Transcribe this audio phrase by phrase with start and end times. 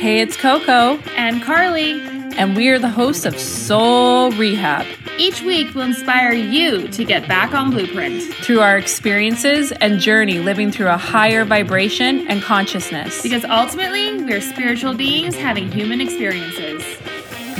[0.00, 2.00] Hey, it's Coco, and Carly.
[2.38, 4.86] and we are the hosts of Soul Rehab.
[5.18, 10.38] Each week will inspire you to get back on blueprint Through our experiences and journey
[10.38, 13.22] living through a higher vibration and consciousness.
[13.22, 16.82] because ultimately we're spiritual beings having human experiences.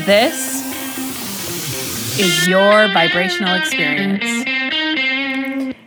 [0.07, 0.66] This
[2.18, 4.25] is your vibrational experience.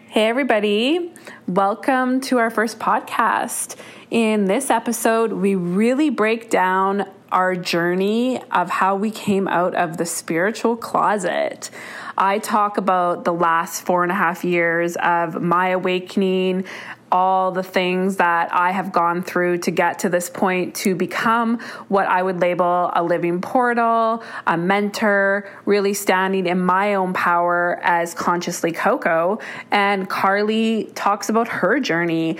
[0.10, 1.12] Hey, everybody.
[1.48, 3.76] Welcome to our first podcast.
[4.14, 9.98] In this episode, we really break down our journey of how we came out of
[9.98, 11.72] the spiritual closet.
[12.16, 16.66] I talk about the last four and a half years of my awakening,
[17.12, 21.58] all the things that I have gone through to get to this point to become
[21.88, 27.80] what I would label a living portal, a mentor, really standing in my own power
[27.82, 29.40] as consciously Coco.
[29.72, 32.38] And Carly talks about her journey.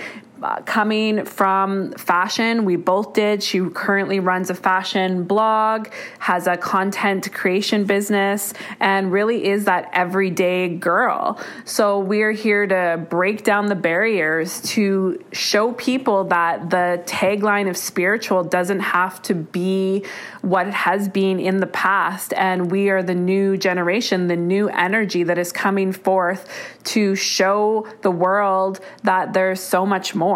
[0.66, 3.42] Coming from fashion, we both did.
[3.42, 9.88] She currently runs a fashion blog, has a content creation business, and really is that
[9.92, 11.40] everyday girl.
[11.64, 17.76] So, we're here to break down the barriers to show people that the tagline of
[17.76, 20.04] spiritual doesn't have to be
[20.42, 22.32] what it has been in the past.
[22.34, 26.48] And we are the new generation, the new energy that is coming forth
[26.84, 30.33] to show the world that there's so much more.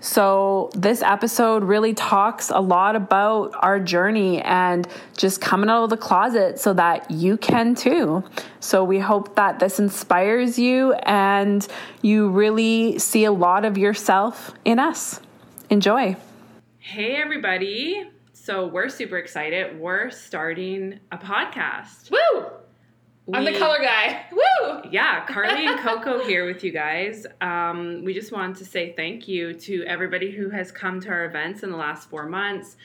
[0.00, 5.90] So, this episode really talks a lot about our journey and just coming out of
[5.90, 8.24] the closet so that you can too.
[8.60, 11.66] So, we hope that this inspires you and
[12.02, 15.20] you really see a lot of yourself in us.
[15.70, 16.16] Enjoy.
[16.78, 18.10] Hey, everybody.
[18.32, 19.78] So, we're super excited.
[19.78, 22.10] We're starting a podcast.
[22.10, 22.46] Woo!
[23.32, 24.22] I'm the color guy.
[24.32, 24.80] Woo!
[24.90, 27.26] yeah, Carly and Coco here with you guys.
[27.40, 31.24] Um, we just wanted to say thank you to everybody who has come to our
[31.26, 32.76] events in the last four months.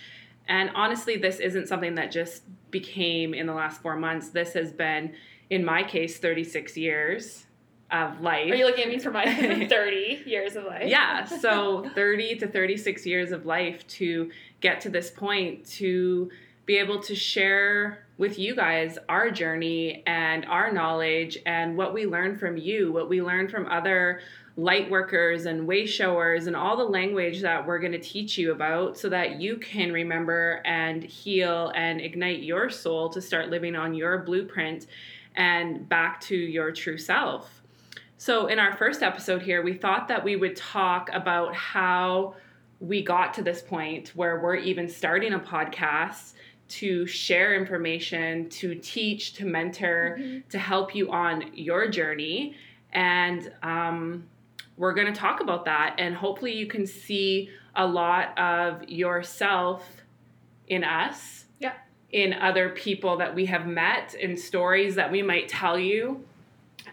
[0.47, 4.30] And honestly, this isn't something that just became in the last four months.
[4.30, 5.13] This has been,
[5.50, 7.45] in my case, 36 years
[7.91, 8.51] of life.
[8.51, 9.25] Are you looking at me for my
[9.69, 10.90] 30 years of life?
[10.90, 16.29] yeah, so 30 to 36 years of life to get to this point to
[16.66, 22.06] be able to share with you guys our journey and our knowledge and what we
[22.06, 24.22] learned from you, what we learned from other
[24.56, 28.52] light workers and way showers and all the language that we're going to teach you
[28.52, 33.75] about so that you can remember and heal and ignite your soul to start living
[33.75, 34.85] on your blueprint
[35.35, 37.63] and back to your true self.
[38.18, 42.35] So, in our first episode here, we thought that we would talk about how
[42.79, 46.34] we got to this point where we're even starting a podcast
[46.79, 50.19] to share information, to teach, to mentor,
[50.50, 52.56] to help you on your journey.
[52.94, 54.23] And um,
[54.75, 55.95] we're going to talk about that.
[56.00, 59.88] And hopefully, you can see a lot of yourself
[60.67, 61.45] in us.
[61.59, 61.73] Yeah.
[62.11, 66.25] In other people that we have met, in stories that we might tell you.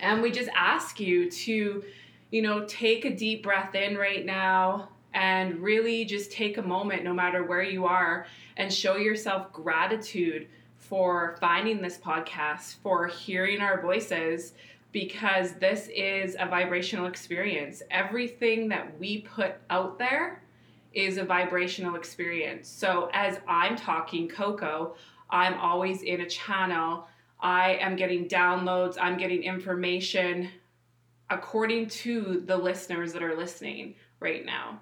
[0.01, 1.85] And we just ask you to,
[2.31, 7.05] you know, take a deep breath in right now and really just take a moment,
[7.05, 8.27] no matter where you are,
[8.57, 14.55] and show yourself gratitude for finding this podcast, for hearing our voices,
[14.93, 17.83] because this is a vibrational experience.
[17.91, 20.43] Everything that we put out there
[20.93, 22.69] is a vibrational experience.
[22.69, 24.97] So as I'm talking Coco,
[25.31, 27.07] I'm always in a channel.
[27.39, 30.51] I am getting downloads, I'm getting information
[31.31, 34.81] according to the listeners that are listening right now.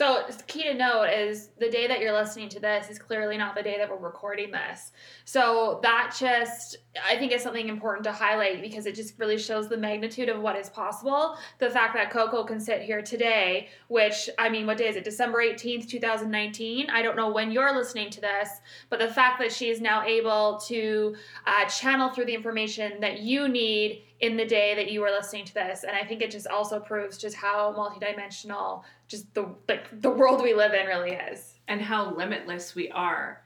[0.00, 3.54] So, key to note is the day that you're listening to this is clearly not
[3.54, 4.92] the day that we're recording this.
[5.26, 9.68] So, that just, I think, is something important to highlight because it just really shows
[9.68, 11.36] the magnitude of what is possible.
[11.58, 15.04] The fact that Coco can sit here today, which, I mean, what day is it?
[15.04, 16.88] December 18th, 2019.
[16.88, 18.48] I don't know when you're listening to this,
[18.88, 21.14] but the fact that she is now able to
[21.46, 25.44] uh, channel through the information that you need in the day that you were listening
[25.44, 30.00] to this and i think it just also proves just how multidimensional just the like
[30.00, 33.42] the world we live in really is and how limitless we are.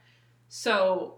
[0.49, 1.17] So,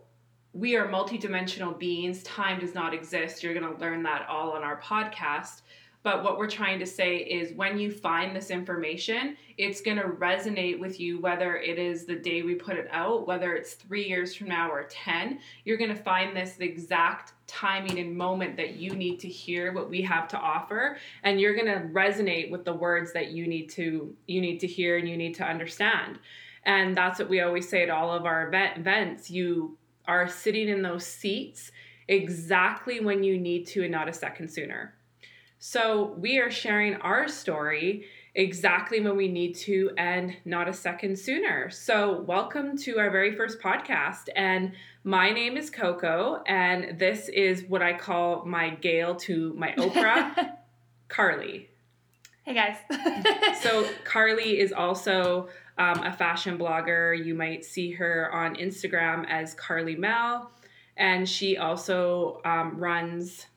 [0.54, 2.24] we are multidimensional beings.
[2.24, 3.44] Time does not exist.
[3.44, 5.62] You're going to learn that all on our podcast.
[6.07, 10.07] But what we're trying to say is when you find this information, it's going to
[10.07, 14.07] resonate with you, whether it is the day we put it out, whether it's three
[14.07, 15.39] years from now or 10.
[15.65, 19.74] You're going to find this the exact timing and moment that you need to hear
[19.74, 23.45] what we have to offer and you're going to resonate with the words that you
[23.45, 26.19] need to you need to hear and you need to understand.
[26.63, 29.30] And that's what we always say at all of our event, events.
[29.30, 31.69] You are sitting in those seats
[32.07, 34.94] exactly when you need to and not a second sooner
[35.59, 38.06] so we are sharing our story
[38.36, 41.71] exactly when we need to and not a second sooner.
[41.71, 44.30] So, welcome to our very first podcast.
[44.36, 44.74] And
[45.04, 50.57] my name is Coco, and this is what I call my Gail to my Oprah,
[51.07, 51.69] Carly.
[52.44, 52.77] Hey guys.
[53.62, 55.50] so, Carly is also
[55.80, 57.18] um, a fashion blogger.
[57.25, 60.51] You might see her on Instagram as Carly Mel,
[60.95, 63.48] and she also um, runs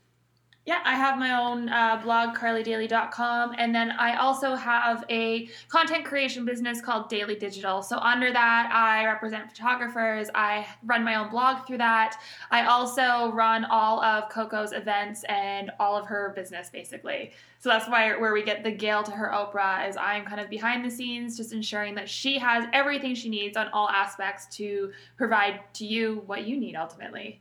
[0.66, 3.54] yeah, I have my own uh, blog, carlydaily.com.
[3.56, 7.82] And then I also have a content creation business called Daily Digital.
[7.82, 10.28] So, under that, I represent photographers.
[10.34, 12.22] I run my own blog through that.
[12.50, 17.32] I also run all of Coco's events and all of her business, basically.
[17.58, 20.50] So, that's why where we get the Gail to her Oprah is I'm kind of
[20.50, 24.92] behind the scenes, just ensuring that she has everything she needs on all aspects to
[25.16, 27.40] provide to you what you need ultimately.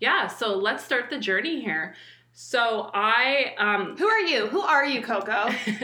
[0.00, 1.94] Yeah, so let's start the journey here.
[2.32, 4.46] So I um Who are you?
[4.46, 5.50] Who are you, Coco?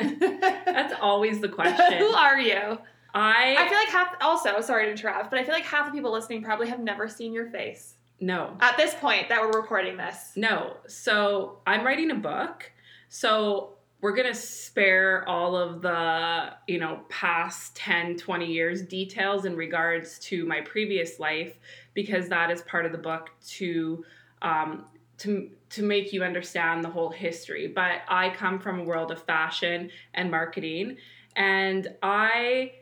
[0.64, 1.98] That's always the question.
[1.98, 2.78] Who are you?
[3.14, 5.92] I I feel like half also, sorry to interrupt, but I feel like half the
[5.92, 7.94] people listening probably have never seen your face.
[8.20, 8.56] No.
[8.60, 10.32] At this point that we're recording this.
[10.36, 10.76] No.
[10.86, 12.70] So I'm writing a book.
[13.08, 19.44] So we're going to spare all of the, you know, past 10, 20 years details
[19.44, 21.58] in regards to my previous life
[21.94, 24.04] because that is part of the book to
[24.42, 24.84] um,
[25.18, 27.66] to to make you understand the whole history.
[27.66, 30.96] But I come from a world of fashion and marketing,
[31.36, 32.72] and I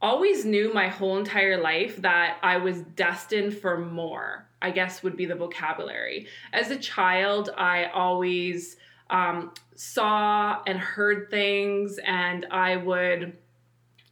[0.00, 4.46] always knew my whole entire life that I was destined for more.
[4.62, 6.26] I guess would be the vocabulary.
[6.52, 8.76] As a child, I always
[9.10, 13.36] um, saw and heard things, and I would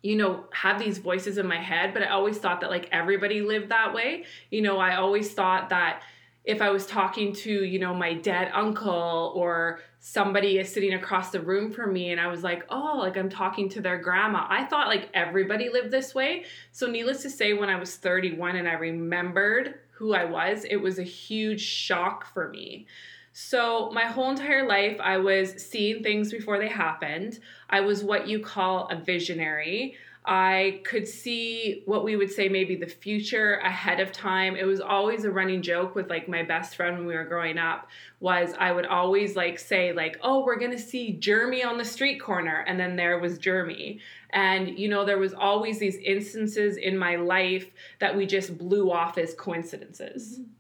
[0.03, 3.41] you know, have these voices in my head, but I always thought that like everybody
[3.41, 4.25] lived that way.
[4.51, 6.03] You know, I always thought that
[6.45, 11.31] if I was talking to, you know, my dead uncle or somebody is sitting across
[11.31, 14.47] the room from me and I was like, oh, like I'm talking to their grandma.
[14.49, 16.45] I thought like everybody lived this way.
[16.73, 20.77] So, needless to say, when I was 31 and I remembered who I was, it
[20.77, 22.87] was a huge shock for me.
[23.33, 27.39] So, my whole entire life, I was seeing things before they happened.
[27.71, 29.95] I was what you call a visionary.
[30.25, 34.55] I could see what we would say maybe the future ahead of time.
[34.55, 37.59] It was always a running joke with like my best friend when we were growing
[37.59, 37.89] up
[38.21, 41.85] was I would always like say like, "Oh, we're going to see Jeremy on the
[41.85, 43.99] street corner." And then there was Jeremy.
[44.31, 47.67] And you know, there was always these instances in my life
[47.99, 50.39] that we just blew off as coincidences.
[50.39, 50.51] Mm-hmm.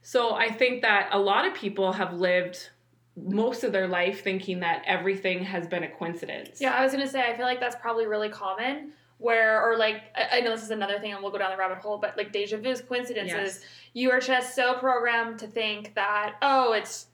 [0.00, 2.70] So I think that a lot of people have lived
[3.16, 6.60] most of their life thinking that everything has been a coincidence.
[6.60, 8.92] Yeah, I was gonna say I feel like that's probably really common.
[9.18, 11.56] Where or like I, I know this is another thing, and we'll go down the
[11.56, 13.60] rabbit hole, but like deja vu's, coincidences.
[13.60, 13.64] Yes.
[13.94, 17.06] You are just so programmed to think that oh, it's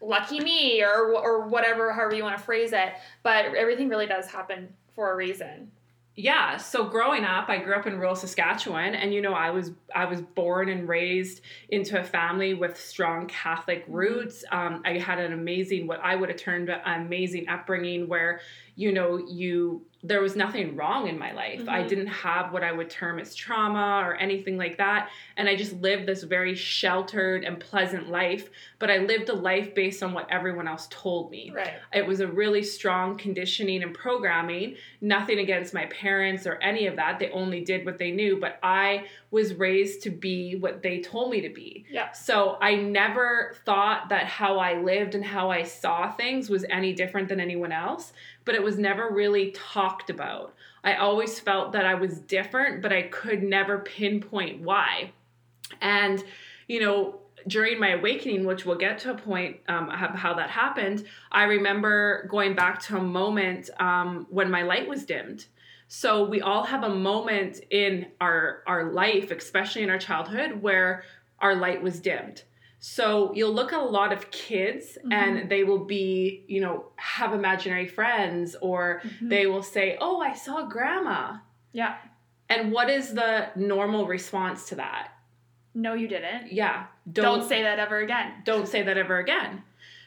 [0.00, 2.92] lucky me or or whatever, however you want to phrase it.
[3.24, 5.72] But everything really does happen for a reason
[6.18, 9.70] yeah so growing up i grew up in rural saskatchewan and you know i was
[9.94, 13.94] i was born and raised into a family with strong catholic mm-hmm.
[13.94, 18.40] roots um, i had an amazing what i would have termed an amazing upbringing where
[18.78, 21.60] you know you there was nothing wrong in my life.
[21.60, 21.70] Mm-hmm.
[21.70, 25.10] I didn't have what I would term as trauma or anything like that.
[25.36, 28.48] And I just lived this very sheltered and pleasant life.
[28.78, 31.50] But I lived a life based on what everyone else told me.
[31.52, 31.74] Right.
[31.92, 34.76] It was a really strong conditioning and programming.
[35.00, 37.18] Nothing against my parents or any of that.
[37.18, 38.38] They only did what they knew.
[38.38, 41.86] But I was raised to be what they told me to be.
[41.90, 42.12] Yeah.
[42.12, 46.92] So I never thought that how I lived and how I saw things was any
[46.92, 48.12] different than anyone else
[48.48, 50.54] but it was never really talked about.
[50.82, 55.12] I always felt that I was different, but I could never pinpoint why.
[55.82, 56.24] And,
[56.66, 61.04] you know, during my awakening, which we'll get to a point um, how that happened,
[61.30, 65.44] I remember going back to a moment um, when my light was dimmed.
[65.88, 71.04] So we all have a moment in our our life, especially in our childhood, where
[71.38, 72.44] our light was dimmed.
[72.80, 75.12] So you'll look at a lot of kids mm-hmm.
[75.12, 79.28] and they will be, you know, have imaginary friends or mm-hmm.
[79.28, 81.38] they will say, "Oh, I saw grandma."
[81.72, 81.96] Yeah.
[82.48, 85.12] And what is the normal response to that?
[85.74, 86.52] No, you didn't.
[86.52, 86.86] Yeah.
[87.12, 88.32] Don't, don't say that ever again.
[88.44, 89.62] Don't say that ever again.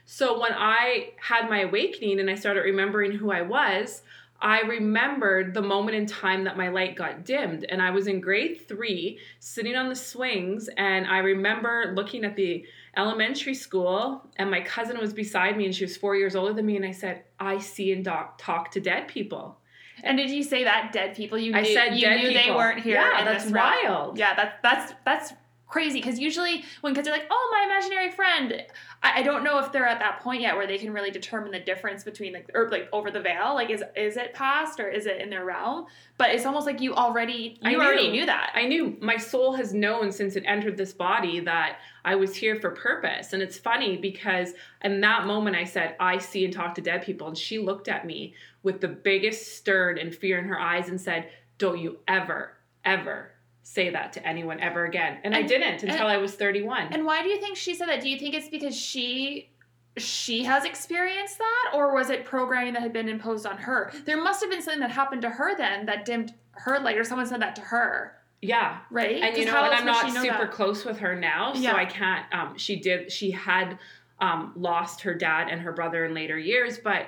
[0.06, 4.01] So when I had my awakening and I started remembering who I was,
[4.41, 7.65] I remembered the moment in time that my light got dimmed.
[7.69, 12.36] And I was in grade three, sitting on the swings, and I remember looking at
[12.36, 12.65] the
[12.98, 16.65] elementary school, and my cousin was beside me, and she was four years older than
[16.65, 16.75] me.
[16.75, 19.57] And I said, I see and doc- talk to dead people.
[20.03, 21.38] And did you say that dead people?
[21.38, 22.43] You knew, I said you knew people.
[22.43, 22.95] they weren't here.
[22.95, 24.17] Yeah, that's wild.
[24.17, 25.33] Yeah, that's that's that's
[25.72, 28.63] crazy because usually when kids are like, "Oh, my imaginary friend,"
[29.01, 31.51] I, I, don't know if they're at that point yet where they can really determine
[31.51, 34.90] the difference between like or like over the veil, like is is it past or
[34.90, 35.86] is it in their realm?
[36.18, 38.51] But it's almost like you already you I already knew that.
[38.54, 42.60] I knew my soul has known since it entered this body that I was here
[42.60, 46.75] for purpose, and it's funny because in that moment I said, "I see and talk
[46.75, 50.46] to dead people," and she looked at me with the biggest stern and fear in
[50.46, 53.30] her eyes and said, "Don't you ever." Ever
[53.63, 55.20] say that to anyone ever again.
[55.24, 56.94] And, and I didn't until and, I was 31.
[56.94, 58.01] And why do you think she said that?
[58.01, 59.50] Do you think it's because she
[59.98, 63.91] she has experienced that or was it programming that had been imposed on her?
[64.06, 67.03] There must have been something that happened to her then that dimmed her light or
[67.03, 68.15] someone said that to her.
[68.41, 68.80] Yeah.
[68.89, 69.22] Right?
[69.22, 70.51] And you know, and I'm not super that?
[70.51, 71.75] close with her now, so yeah.
[71.75, 73.77] I can't um she did she had
[74.20, 77.08] um lost her dad and her brother in later years, but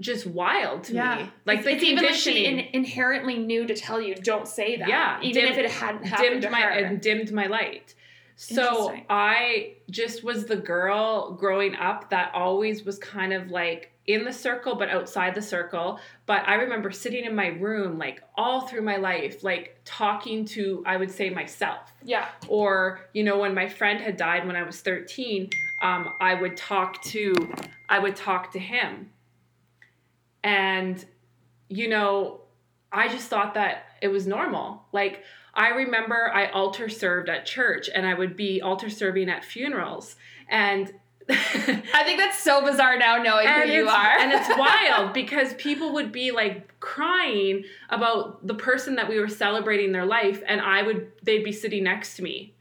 [0.00, 1.16] just wild to yeah.
[1.16, 1.30] me.
[1.44, 4.76] Like it's, the it's even like she in, inherently knew to tell you don't say
[4.76, 4.88] that.
[4.88, 6.96] Yeah, even if it hadn't happened dimmed my her.
[6.96, 7.94] dimmed my light.
[8.36, 14.24] So I just was the girl growing up that always was kind of like in
[14.24, 16.00] the circle but outside the circle.
[16.24, 20.82] But I remember sitting in my room like all through my life, like talking to
[20.86, 21.92] I would say myself.
[22.02, 22.28] Yeah.
[22.48, 25.50] Or you know when my friend had died when I was thirteen,
[25.82, 27.34] um, I would talk to
[27.90, 29.10] I would talk to him
[30.42, 31.04] and,
[31.68, 32.40] you know,
[32.92, 34.84] I just thought that it was normal.
[34.92, 35.22] Like,
[35.54, 40.16] I remember I altar served at church and I would be altar serving at funerals.
[40.48, 40.92] And
[41.28, 44.18] I think that's so bizarre now knowing who you are.
[44.18, 49.28] and it's wild because people would be like crying about the person that we were
[49.28, 52.54] celebrating their life and I would they'd be sitting next to me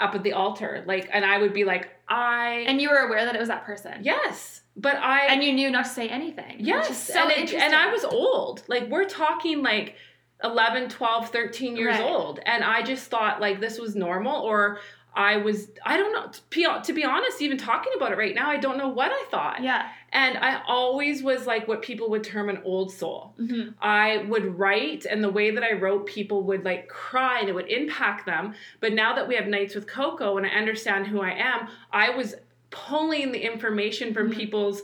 [0.00, 0.82] up at the altar.
[0.86, 3.64] Like and I would be like, I And you were aware that it was that
[3.64, 4.02] person.
[4.02, 4.62] Yes.
[4.76, 6.56] But I and you knew not to say anything.
[6.58, 8.62] Yes, so and, it, and I was old.
[8.68, 9.96] Like we're talking like
[10.44, 12.04] 11, 12, 13 years right.
[12.04, 14.80] old, and I just thought like this was normal, or
[15.14, 17.40] I was I don't know to be, to be honest.
[17.40, 19.62] Even talking about it right now, I don't know what I thought.
[19.62, 23.34] Yeah, and I always was like what people would term an old soul.
[23.40, 23.70] Mm-hmm.
[23.80, 27.54] I would write, and the way that I wrote, people would like cry, and it
[27.54, 28.54] would impact them.
[28.80, 32.10] But now that we have nights with Coco, and I understand who I am, I
[32.10, 32.34] was
[32.76, 34.38] pulling the information from mm-hmm.
[34.38, 34.82] people's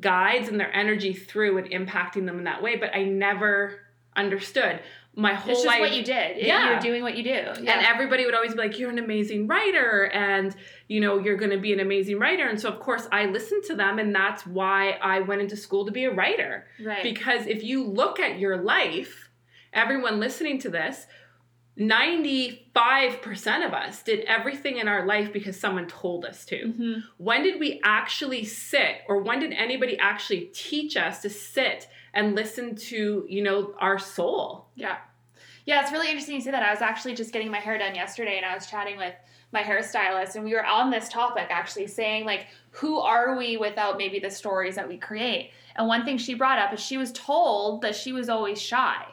[0.00, 2.76] guides and their energy through and impacting them in that way.
[2.76, 3.80] But I never
[4.16, 4.80] understood
[5.16, 5.80] my whole it's just life.
[5.80, 6.38] what you did.
[6.38, 6.70] Yeah.
[6.70, 7.30] You're doing what you do.
[7.30, 7.52] Yeah.
[7.52, 10.54] And everybody would always be like, You're an amazing writer and
[10.88, 12.48] you know, you're gonna be an amazing writer.
[12.48, 15.84] And so of course I listened to them and that's why I went into school
[15.86, 16.66] to be a writer.
[16.84, 17.02] Right.
[17.02, 19.30] Because if you look at your life,
[19.72, 21.06] everyone listening to this,
[21.78, 26.56] 95% of us did everything in our life because someone told us to.
[26.56, 27.00] Mm-hmm.
[27.18, 32.36] When did we actually sit or when did anybody actually teach us to sit and
[32.36, 34.66] listen to, you know, our soul?
[34.76, 34.98] Yeah.
[35.66, 36.62] Yeah, it's really interesting you say that.
[36.62, 39.14] I was actually just getting my hair done yesterday and I was chatting with
[39.50, 43.96] my hairstylist and we were on this topic actually saying like who are we without
[43.96, 45.50] maybe the stories that we create?
[45.74, 49.06] And one thing she brought up is she was told that she was always shy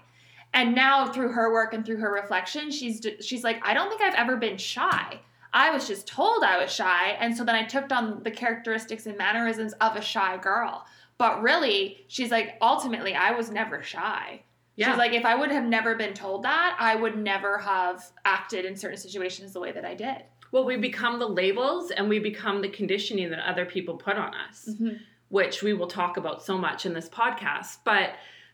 [0.54, 4.02] and now through her work and through her reflection she's she's like i don't think
[4.02, 5.20] i've ever been shy.
[5.54, 9.06] I was just told i was shy and so then i took on the characteristics
[9.06, 10.86] and mannerisms of a shy girl.
[11.18, 14.44] But really she's like ultimately i was never shy.
[14.76, 14.90] Yeah.
[14.90, 18.66] she's like if i would have never been told that i would never have acted
[18.66, 20.24] in certain situations the way that i did.
[20.52, 24.34] Well we become the labels and we become the conditioning that other people put on
[24.34, 24.96] us mm-hmm.
[25.30, 27.78] which we will talk about so much in this podcast.
[27.84, 28.12] But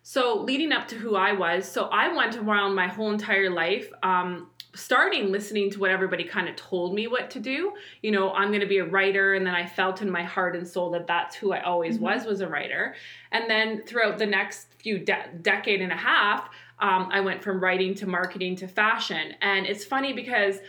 [0.09, 3.91] so, leading up to who I was, so I went around my whole entire life,
[4.03, 7.73] um, starting listening to what everybody kind of told me what to do.
[8.01, 10.55] You know, I'm going to be a writer, and then I felt in my heart
[10.55, 12.05] and soul that that's who I always mm-hmm.
[12.05, 12.95] was was a writer.
[13.33, 16.49] And then throughout the next few de- decade and a half,
[16.79, 19.33] um, I went from writing to marketing to fashion.
[19.41, 20.59] And it's funny because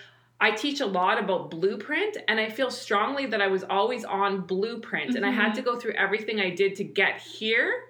[0.40, 4.40] I teach a lot about blueprint, and I feel strongly that I was always on
[4.40, 5.16] blueprint, mm-hmm.
[5.18, 5.58] and I had mm-hmm.
[5.58, 7.84] to go through everything I did to get here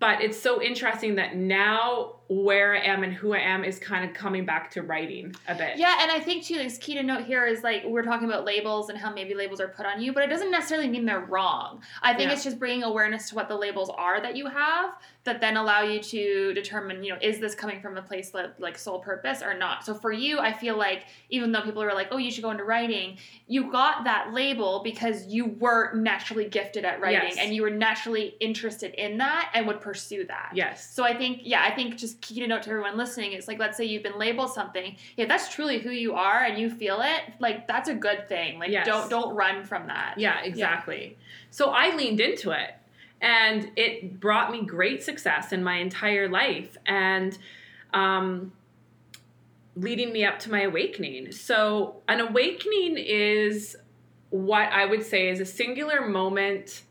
[0.00, 4.08] but it's so interesting that now where I am and who I am is kind
[4.08, 5.76] of coming back to writing a bit.
[5.76, 8.44] Yeah, and I think too, this key to note here is like we're talking about
[8.44, 11.18] labels and how maybe labels are put on you, but it doesn't necessarily mean they're
[11.18, 11.82] wrong.
[12.02, 12.34] I think yeah.
[12.34, 14.94] it's just bringing awareness to what the labels are that you have
[15.24, 18.58] that then allow you to determine, you know, is this coming from a place that,
[18.58, 19.84] like sole purpose or not.
[19.84, 22.50] So for you, I feel like even though people are like, oh, you should go
[22.50, 27.38] into writing, you got that label because you were naturally gifted at writing yes.
[27.38, 30.52] and you were naturally interested in that and would pursue that.
[30.54, 30.94] Yes.
[30.94, 33.58] So I think, yeah, I think just key to note to everyone listening is like,
[33.58, 34.96] let's say you've been labeled something.
[35.16, 37.22] Yeah, that's truly who you are and you feel it.
[37.38, 38.58] Like that's a good thing.
[38.58, 38.86] Like yes.
[38.86, 40.14] don't don't run from that.
[40.16, 41.16] Yeah, exactly.
[41.18, 41.26] Yeah.
[41.50, 42.74] So I leaned into it
[43.20, 46.76] and it brought me great success in my entire life.
[46.86, 47.36] And
[47.92, 48.52] um,
[49.76, 51.32] leading me up to my awakening.
[51.32, 53.76] So, an awakening is
[54.30, 56.82] what I would say is a singular moment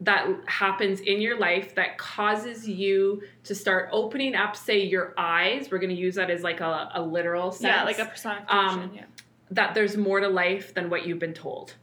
[0.00, 5.70] that happens in your life that causes you to start opening up, say, your eyes.
[5.70, 7.62] We're going to use that as like a, a literal sense.
[7.62, 8.58] Yeah, like a personification.
[8.58, 9.04] Um, yeah.
[9.50, 11.74] That there's more to life than what you've been told.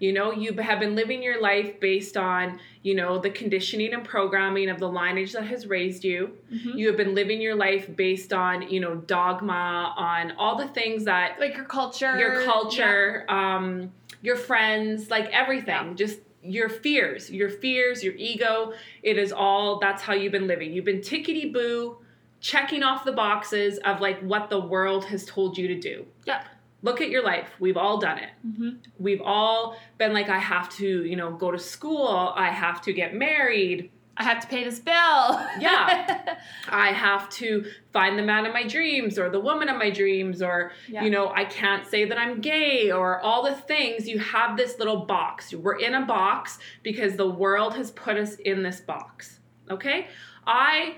[0.00, 4.04] You know, you have been living your life based on, you know, the conditioning and
[4.04, 6.36] programming of the lineage that has raised you.
[6.52, 6.78] Mm-hmm.
[6.78, 11.04] You have been living your life based on, you know, dogma, on all the things
[11.06, 11.40] that.
[11.40, 12.16] Like your culture.
[12.16, 13.56] Your culture, yeah.
[13.56, 13.92] um,
[14.22, 15.88] your friends, like everything.
[15.88, 15.94] Yeah.
[15.94, 18.72] Just your fears, your fears, your ego.
[19.02, 20.72] It is all, that's how you've been living.
[20.72, 21.98] You've been tickety boo,
[22.40, 26.06] checking off the boxes of like what the world has told you to do.
[26.24, 26.42] Yeah
[26.82, 28.70] look at your life we've all done it mm-hmm.
[28.98, 32.92] we've all been like i have to you know go to school i have to
[32.92, 34.94] get married i have to pay this bill.
[35.60, 36.36] Yeah.
[36.68, 40.42] I have to find the man of my dreams or the woman of my dreams
[40.42, 41.02] or yeah.
[41.02, 44.08] you know i can't say that i'm gay or all the things.
[44.08, 45.54] You have this little box.
[45.54, 49.40] We're in a box because the world has put us in this box.
[49.70, 50.08] Okay?
[50.46, 50.96] I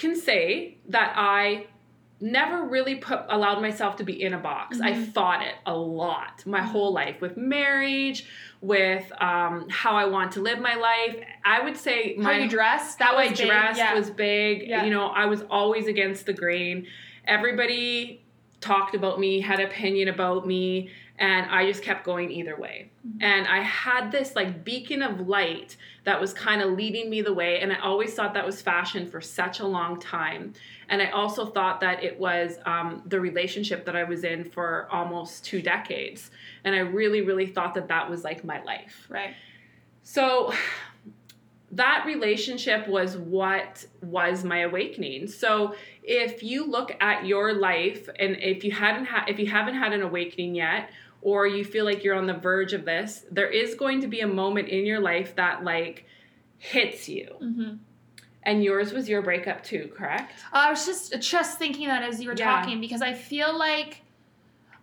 [0.00, 1.66] can say that i
[2.20, 4.78] never really put allowed myself to be in a box.
[4.78, 4.86] Mm-hmm.
[4.86, 8.26] I fought it a lot my whole life with marriage,
[8.60, 11.16] with um, how I want to live my life.
[11.44, 13.94] I would say my how you dress, that how I dressed yeah.
[13.94, 14.68] was big.
[14.68, 14.84] Yeah.
[14.84, 16.86] You know, I was always against the grain.
[17.24, 18.22] Everybody
[18.60, 22.90] talked about me, had opinion about me, and I just kept going either way.
[23.06, 23.22] Mm-hmm.
[23.22, 27.34] And I had this like beacon of light that was kind of leading me the
[27.34, 30.54] way, and I always thought that was fashion for such a long time.
[30.88, 34.88] And I also thought that it was um, the relationship that I was in for
[34.90, 36.30] almost two decades,
[36.64, 39.06] and I really, really thought that that was like my life.
[39.10, 39.34] Right.
[40.02, 40.54] So
[41.72, 45.28] that relationship was what was my awakening.
[45.28, 49.74] So if you look at your life and if you hadn't had if you haven't
[49.74, 50.90] had an awakening yet
[51.22, 54.20] or you feel like you're on the verge of this, there is going to be
[54.20, 56.06] a moment in your life that like
[56.58, 57.28] hits you.
[57.42, 57.74] Mm-hmm.
[58.42, 60.32] And yours was your breakup too, correct?
[60.52, 62.56] I was just just thinking that as you were yeah.
[62.56, 64.02] talking because I feel like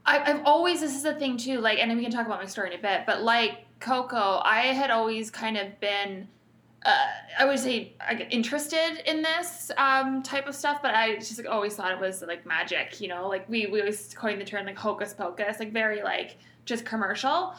[0.06, 1.60] I, I've always this is a thing too.
[1.60, 4.68] Like, and we can talk about my story in a bit, but like Coco, I
[4.74, 6.28] had always kind of been
[6.86, 7.08] uh,
[7.40, 11.38] I would say I get interested in this um, type of stuff, but I just
[11.38, 14.46] like, always thought it was like magic, you know, like we, we always coined the
[14.46, 17.56] term like hocus pocus, like very like just commercial.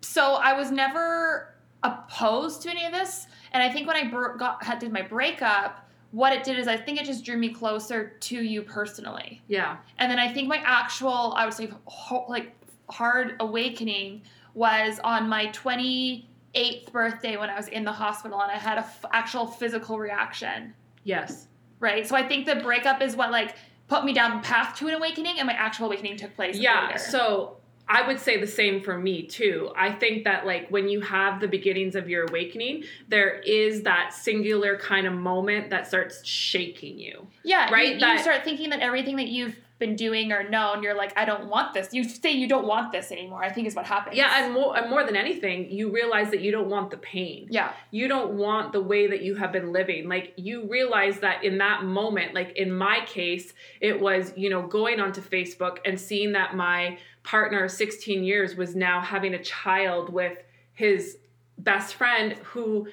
[0.00, 4.36] So I was never opposed to any of this, and I think when I bro-
[4.36, 7.48] got had did my breakup, what it did is I think it just drew me
[7.48, 9.42] closer to you personally.
[9.48, 9.78] Yeah.
[9.98, 12.54] And then I think my actual I would say ho- like
[12.88, 14.22] hard awakening
[14.54, 18.78] was on my twenty eighth birthday when I was in the hospital and I had
[18.78, 20.74] a f- actual physical reaction.
[21.04, 21.48] Yes.
[21.80, 22.06] Right.
[22.06, 23.56] So I think the breakup is what like
[23.88, 26.56] put me down the path to an awakening, and my actual awakening took place.
[26.56, 26.86] Yeah.
[26.86, 26.98] Later.
[26.98, 27.56] So
[27.88, 29.72] I would say the same for me too.
[29.76, 34.14] I think that like when you have the beginnings of your awakening, there is that
[34.14, 37.26] singular kind of moment that starts shaking you.
[37.42, 37.94] Yeah, right.
[37.94, 41.12] You, that, you start thinking that everything that you've been doing or known, you're like,
[41.18, 41.92] I don't want this.
[41.92, 43.42] You say you don't want this anymore.
[43.42, 44.16] I think is what happens.
[44.16, 47.48] Yeah, and more, and more than anything, you realize that you don't want the pain.
[47.50, 47.72] Yeah.
[47.90, 50.08] You don't want the way that you have been living.
[50.08, 54.62] Like you realize that in that moment, like in my case, it was, you know,
[54.68, 60.12] going onto Facebook and seeing that my partner 16 years was now having a child
[60.12, 60.38] with
[60.74, 61.18] his
[61.58, 62.86] best friend who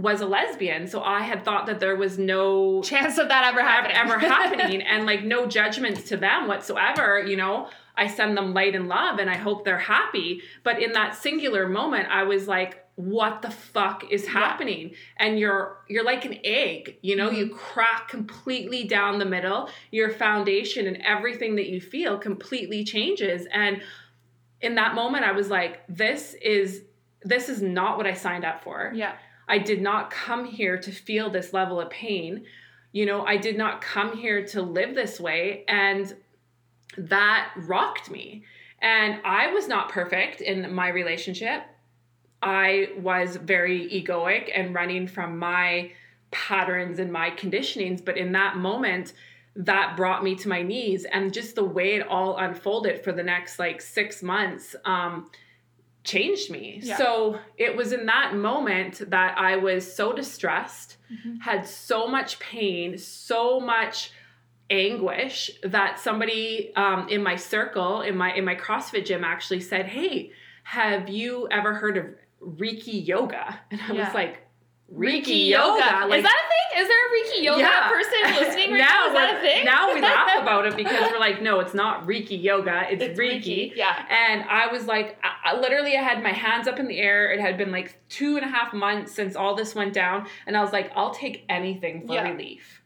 [0.00, 3.62] was a lesbian so i had thought that there was no chance of that ever
[3.62, 3.96] happening.
[3.96, 7.68] ever happening and like no judgments to them whatsoever you know?
[7.96, 11.68] I send them light and love and i hope they're happy but in that singular
[11.68, 14.90] moment i was like what the fuck is happening?
[14.90, 14.96] Yeah.
[15.18, 17.28] and you're you're like an egg you know?
[17.28, 17.36] Mm-hmm.
[17.36, 23.46] you crack completely down the middle your foundation and everything that you feel completely changes
[23.52, 23.82] and
[24.62, 26.84] in that moment i was like this is
[27.22, 28.92] this is not what i signed up for.
[28.94, 29.12] Yeah
[29.50, 32.44] I did not come here to feel this level of pain.
[32.92, 35.64] You know, I did not come here to live this way.
[35.66, 36.14] And
[36.96, 38.44] that rocked me.
[38.80, 41.64] And I was not perfect in my relationship.
[42.42, 45.90] I was very egoic and running from my
[46.30, 48.04] patterns and my conditionings.
[48.04, 49.14] But in that moment,
[49.56, 51.04] that brought me to my knees.
[51.04, 55.28] And just the way it all unfolded for the next like six months, um,
[56.10, 56.80] changed me.
[56.82, 56.96] Yeah.
[56.96, 61.36] So it was in that moment that I was so distressed, mm-hmm.
[61.36, 64.12] had so much pain, so much
[64.70, 69.86] anguish that somebody um, in my circle in my in my CrossFit gym actually said,
[69.86, 70.32] "Hey,
[70.64, 72.06] have you ever heard of
[72.42, 74.04] Reiki yoga?" And I yeah.
[74.04, 74.46] was like,
[74.94, 75.78] Reiki, yoga.
[75.84, 76.06] yoga.
[76.08, 76.56] Like, is that a thing?
[76.82, 77.88] is there a Reiki yoga Yeah.
[77.88, 78.86] person listening right now?
[78.86, 79.64] now Is that a thing?
[79.64, 83.18] now we laugh about it because we're like, no, it's not Reiki yoga, it's, It's
[83.18, 83.72] Reiki.
[83.72, 84.04] Reiki, yeah.
[84.08, 87.30] And I was like, I, I literally I had my hands up in the air.
[87.32, 90.56] It had been like two and a half months since all this went down, and
[90.56, 92.30] I was like, I'll take anything for Yeah.
[92.30, 92.82] relief.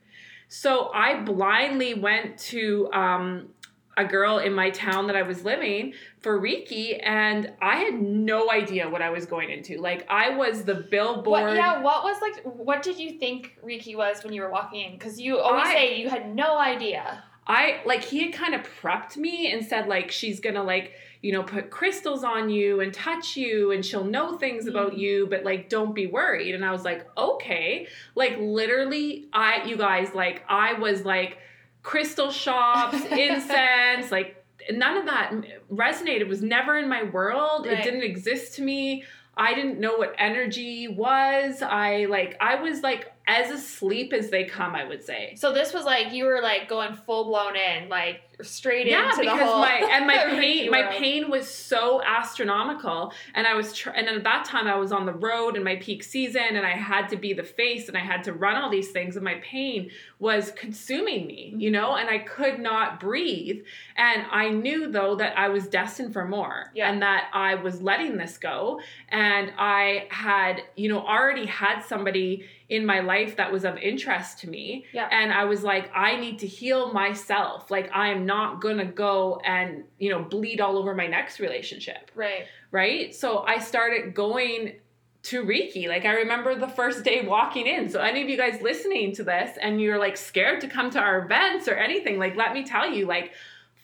[0.48, 3.48] So I blindly went to um,
[3.96, 8.50] a girl in my town that I was living for Reiki, and I had no
[8.50, 9.78] idea what I was going into.
[9.80, 11.26] Like I was the billboard.
[11.44, 12.42] What, yeah, what was like?
[12.44, 14.92] What did you think Reiki was when you were walking in?
[14.92, 17.22] Because you always I- say you had no idea.
[17.46, 21.30] I like he had kind of prepped me and said like she's gonna like you
[21.30, 24.98] know put crystals on you and touch you and she'll know things about Mhm.
[24.98, 29.76] you but like don't be worried and I was like okay like literally I you
[29.76, 31.36] guys like I was like
[31.84, 35.32] crystal shops incense like none of that
[35.70, 37.66] resonated it was never in my world.
[37.66, 37.78] Right.
[37.78, 39.04] it didn't exist to me.
[39.36, 41.60] I didn't know what energy was.
[41.60, 45.34] I like I was like as asleep as they come I would say.
[45.36, 49.20] So this was like you were like going full blown in, like straight yeah, into
[49.22, 49.60] because the whole.
[49.60, 54.24] my and my pain my pain was so astronomical, and I was tr- and at
[54.24, 57.16] that time I was on the road in my peak season, and I had to
[57.16, 60.50] be the face, and I had to run all these things, and my pain was
[60.52, 63.62] consuming me, you know, and I could not breathe,
[63.96, 66.90] and I knew though that I was destined for more, Yeah.
[66.90, 72.44] and that I was letting this go, and I had you know already had somebody
[72.70, 75.06] in my life that was of interest to me Yeah.
[75.10, 79.84] and i was like i need to heal myself like i not gonna go and
[79.98, 82.10] you know bleed all over my next relationship.
[82.14, 82.46] Right.
[82.70, 83.14] right?
[83.14, 84.76] So i started going
[85.24, 85.88] to reiki.
[85.88, 87.88] Like i remember the first day walking in.
[87.88, 90.98] So any of you guys listening to this and you're like scared to come to
[90.98, 93.32] our events or anything like let me tell you like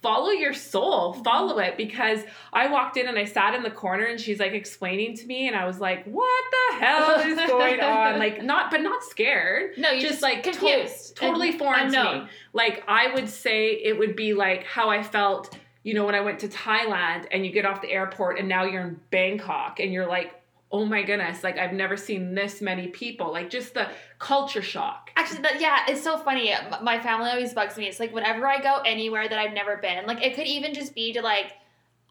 [0.03, 1.23] follow your soul mm-hmm.
[1.23, 2.21] follow it because
[2.53, 5.47] i walked in and i sat in the corner and she's like explaining to me
[5.47, 9.71] and i was like what the hell is going on like not but not scared
[9.77, 12.29] No, you just, just, like to- confused, totally foreign to me.
[12.53, 16.21] Like I would say it would be like how I felt, you know, when I
[16.21, 19.93] went to Thailand and you get off the airport and now you're in Bangkok and
[19.93, 20.35] you're like,
[20.73, 23.33] oh my goodness, like I've never seen this many people.
[23.33, 25.10] Like just the culture shock.
[25.21, 26.53] Actually, that, yeah, it's so funny.
[26.83, 27.87] My family always bugs me.
[27.87, 30.95] It's like whenever I go anywhere that I've never been, like it could even just
[30.95, 31.53] be to like,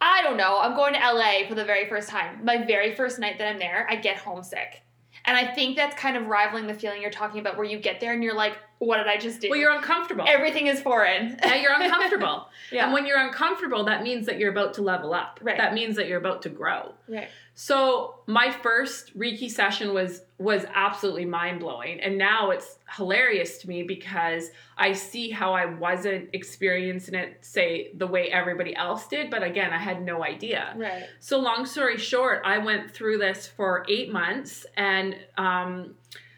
[0.02, 2.46] I don't know, I'm going to LA for the very first time.
[2.46, 4.82] My very first night that I'm there, I get homesick.
[5.26, 8.00] And I think that's kind of rivaling the feeling you're talking about where you get
[8.00, 9.50] there and you're like, what did I just do?
[9.50, 10.24] Well, you're uncomfortable.
[10.28, 11.38] Everything is foreign.
[11.44, 12.48] yeah, you're uncomfortable.
[12.72, 12.84] Yeah.
[12.84, 15.40] And when you're uncomfortable, that means that you're about to level up.
[15.42, 15.58] Right.
[15.58, 16.94] That means that you're about to grow.
[17.08, 17.28] right.
[17.62, 23.68] So my first Reiki session was was absolutely mind blowing, and now it's hilarious to
[23.68, 29.30] me because I see how I wasn't experiencing it, say the way everybody else did,
[29.30, 30.74] but again, I had no idea.
[30.78, 31.04] Right.
[31.20, 35.96] So long story short, I went through this for eight months, and um,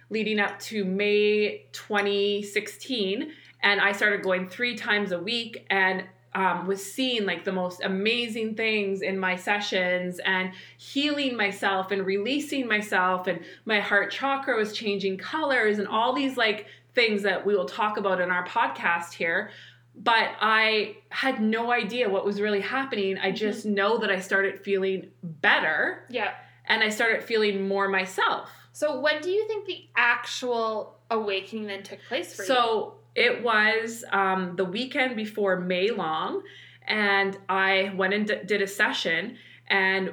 [0.10, 3.32] leading up to May 2016,
[3.62, 7.82] and I started going three times a week, and um, was seeing like the most
[7.84, 14.56] amazing things in my sessions and healing myself and releasing myself and my heart chakra
[14.56, 18.46] was changing colors and all these like things that we will talk about in our
[18.48, 19.50] podcast here
[19.96, 24.60] but i had no idea what was really happening i just know that i started
[24.64, 26.32] feeling better Yeah.
[26.66, 31.84] and i started feeling more myself So when do you think the actual awakening then
[31.84, 32.48] took place for you?
[32.48, 36.44] So it was um, the weekend before May Long,
[36.88, 39.38] and I went and d- did a session.
[39.68, 40.12] And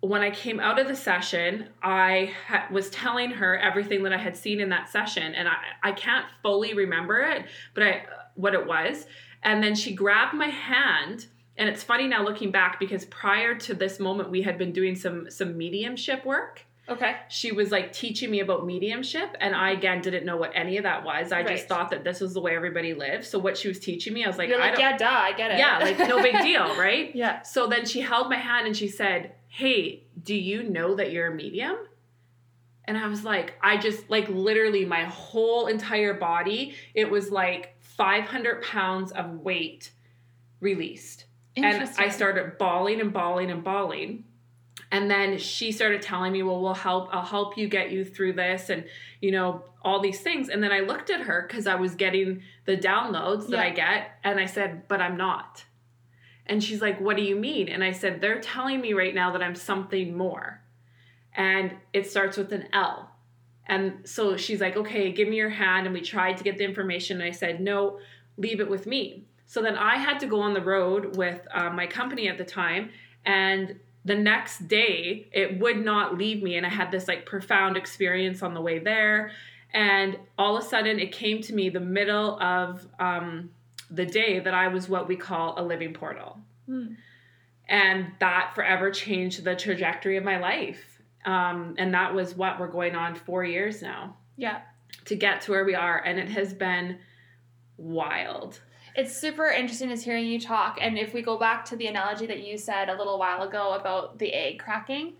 [0.00, 4.18] when I came out of the session, I ha- was telling her everything that I
[4.18, 8.54] had seen in that session, and I, I can't fully remember it, but I what
[8.54, 9.06] it was.
[9.42, 11.26] And then she grabbed my hand.
[11.58, 14.94] And it's funny now looking back because prior to this moment, we had been doing
[14.94, 17.16] some some mediumship work Okay.
[17.28, 20.84] she was like teaching me about mediumship and i again didn't know what any of
[20.84, 21.48] that was i Right.
[21.48, 24.24] just thought that this was the way everybody lived so what she was teaching me
[24.24, 25.58] i was like, You're i like, don't yeah, duh, I get it.
[25.58, 27.42] yeah like no big deal right yeah.
[27.42, 31.32] so then she held my hand and she said hey do you know that you're
[31.32, 31.76] a medium
[32.84, 37.74] and i was like i just like literally my whole entire body it was like
[37.80, 39.90] 500 pounds of weight
[40.60, 41.24] released
[41.58, 44.24] and I started bawling and bawling and bawling.
[44.90, 47.08] And then she started telling me, "Well, we'll help.
[47.12, 48.84] I'll help you get you through this, and
[49.20, 52.42] you know all these things." And then I looked at her because I was getting
[52.66, 55.64] the downloads that I get, and I said, "But I'm not."
[56.46, 59.32] And she's like, "What do you mean?" And I said, "They're telling me right now
[59.32, 60.62] that I'm something more,
[61.34, 63.10] and it starts with an L."
[63.66, 66.64] And so she's like, "Okay, give me your hand." And we tried to get the
[66.64, 67.98] information, and I said, "No,
[68.36, 71.70] leave it with me." So then I had to go on the road with uh,
[71.70, 72.90] my company at the time,
[73.24, 77.76] and the next day it would not leave me, and I had this like profound
[77.76, 79.32] experience on the way there.
[79.74, 83.50] And all of a sudden, it came to me the middle of um,
[83.90, 86.38] the day that I was what we call a living portal.
[86.66, 86.94] Hmm.
[87.68, 91.02] And that forever changed the trajectory of my life.
[91.24, 94.60] Um, and that was what we're going on four years now Yeah.
[95.06, 95.98] to get to where we are.
[95.98, 96.98] And it has been
[97.76, 98.60] wild.
[98.96, 100.78] It's super interesting is hearing you talk.
[100.80, 103.74] And if we go back to the analogy that you said a little while ago
[103.74, 105.14] about the egg cracking,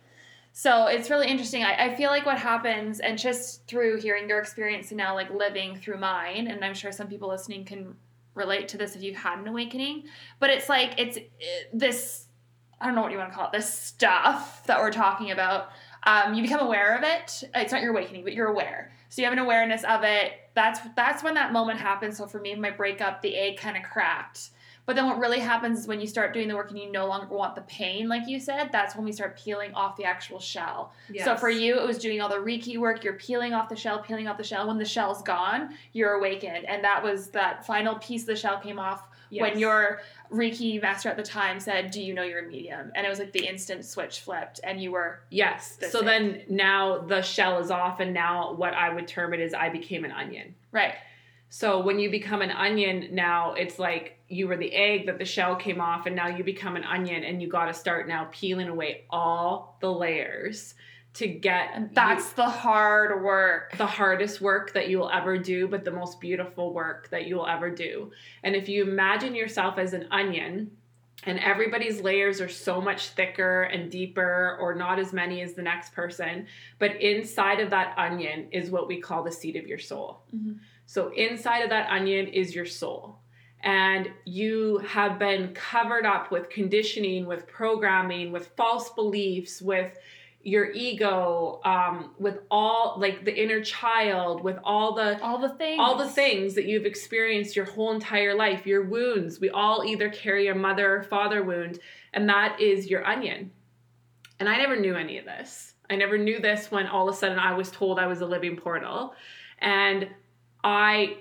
[0.52, 1.64] so it's really interesting.
[1.64, 5.30] I, I feel like what happens, and just through hearing your experience and now like
[5.30, 7.94] living through mine, and I'm sure some people listening can
[8.34, 10.04] relate to this if you've had an awakening,
[10.40, 11.30] but it's like it's it,
[11.74, 12.28] this
[12.80, 15.68] I don't know what you want to call it, this stuff that we're talking about.
[16.04, 17.44] Um, you become aware of it.
[17.54, 18.92] It's not your awakening, but you're aware.
[19.10, 20.32] So you have an awareness of it.
[20.56, 22.16] That's that's when that moment happens.
[22.16, 24.50] So for me, my breakup, the egg kind of cracked.
[24.86, 27.06] But then what really happens is when you start doing the work and you no
[27.08, 30.38] longer want the pain, like you said, that's when we start peeling off the actual
[30.38, 30.92] shell.
[31.24, 33.02] So for you, it was doing all the Reiki work.
[33.02, 34.68] You're peeling off the shell, peeling off the shell.
[34.68, 36.64] When the shell's gone, you're awakened.
[36.66, 40.00] And that was that final piece of the shell came off when your
[40.32, 42.92] Reiki master at the time said, Do you know you're a medium?
[42.94, 45.76] And it was like the instant switch flipped and you were Yes.
[45.80, 46.04] That's so it.
[46.04, 49.68] then now the shell is off, and now what I would term it is I
[49.68, 50.54] became an onion.
[50.72, 50.94] right.
[51.48, 55.24] So when you become an onion, now it's like you were the egg that the
[55.24, 58.28] shell came off, and now you become an onion, and you got to start now
[58.32, 60.74] peeling away all the layers
[61.16, 63.76] to get And that's the hard work.
[63.79, 67.37] the hardest work that you will ever do, but the most beautiful work that you
[67.37, 68.11] will ever do.
[68.42, 70.70] And if you imagine yourself as an onion,
[71.24, 75.62] and everybody's layers are so much thicker and deeper, or not as many as the
[75.62, 76.46] next person,
[76.79, 80.20] but inside of that onion is what we call the seed of your soul.
[80.35, 80.59] Mhm.
[80.85, 83.16] So inside of that onion is your soul.
[83.62, 89.98] And you have been covered up with conditioning, with programming, with false beliefs, with
[90.46, 95.80] your ego, um, with all like the inner child, with all the All the things.
[95.80, 99.40] all the things that you've experienced your whole entire life, your wounds.
[99.40, 101.80] We all either carry a mother or father wound,
[102.12, 103.50] and that is your onion.
[104.38, 105.74] And I never knew any of this.
[105.90, 108.26] I never knew this when all of a sudden I was told I was a
[108.26, 109.14] living portal.
[109.59, 110.09] And
[110.62, 111.18] I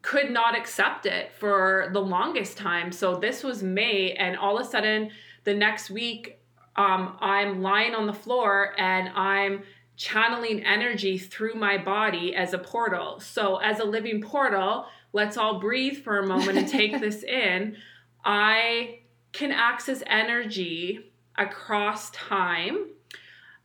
[0.00, 2.90] could not accept it for the longest time.
[2.90, 5.10] So this was May, and all of a sudden,
[5.44, 6.40] the next week,
[6.76, 9.62] um, I'm lying on the floor and I'm
[9.96, 13.20] channeling energy through my body as a portal.
[13.20, 17.76] So, as a living portal, let's all breathe for a moment and take this in.
[18.24, 19.00] I
[19.32, 22.86] can access energy across time,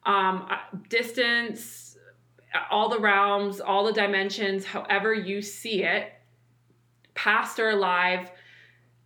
[0.05, 0.47] um,
[0.89, 1.97] distance,
[2.69, 6.11] all the realms, all the dimensions, however you see it,
[7.13, 8.29] past or alive,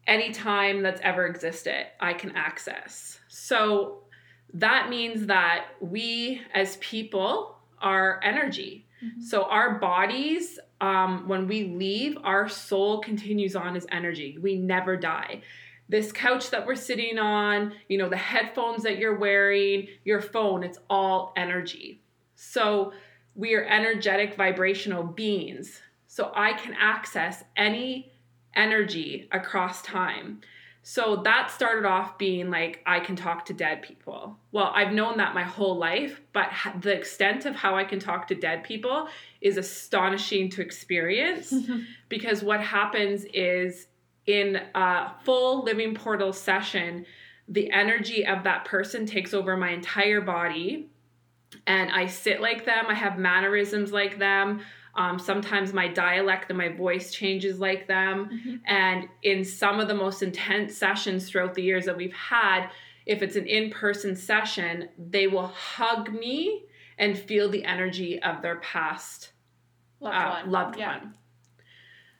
[0.07, 3.20] any time that's ever existed, I can access.
[3.33, 3.99] So
[4.53, 8.85] that means that we as people are energy.
[9.01, 9.23] Mhm.
[9.23, 14.37] So our bodies, um, when we leave, our soul continues on as energy.
[14.37, 15.43] We never die.
[15.87, 20.61] This couch that we're sitting on, you know, the headphones that you're wearing, your phone,
[20.63, 22.01] it's all energy.
[22.35, 22.91] So
[23.33, 25.81] we are energetic vibrational beings.
[26.07, 28.11] So I can access any
[28.55, 30.41] energy across time.
[30.83, 34.37] So that started off being like, I can talk to dead people.
[34.51, 36.49] Well, I've known that my whole life, but
[36.81, 39.07] the extent of how I can talk to dead people
[39.41, 41.53] is astonishing to experience
[42.09, 43.87] because what happens is
[44.25, 47.05] in a full living portal session,
[47.47, 50.89] the energy of that person takes over my entire body
[51.67, 52.85] and I sit like them.
[52.87, 54.61] I have mannerisms like them.
[54.95, 58.29] Um, sometimes my dialect and my voice changes like them.
[58.29, 58.61] Mhm.
[58.65, 62.69] And in some of the most intense sessions throughout the years that we've had,
[63.05, 66.65] if it's an in person session, they will hug me
[66.97, 69.31] and feel the energy of their past
[69.99, 70.51] Loved uh, one.
[70.51, 70.97] loved Yeah.
[70.97, 71.13] one.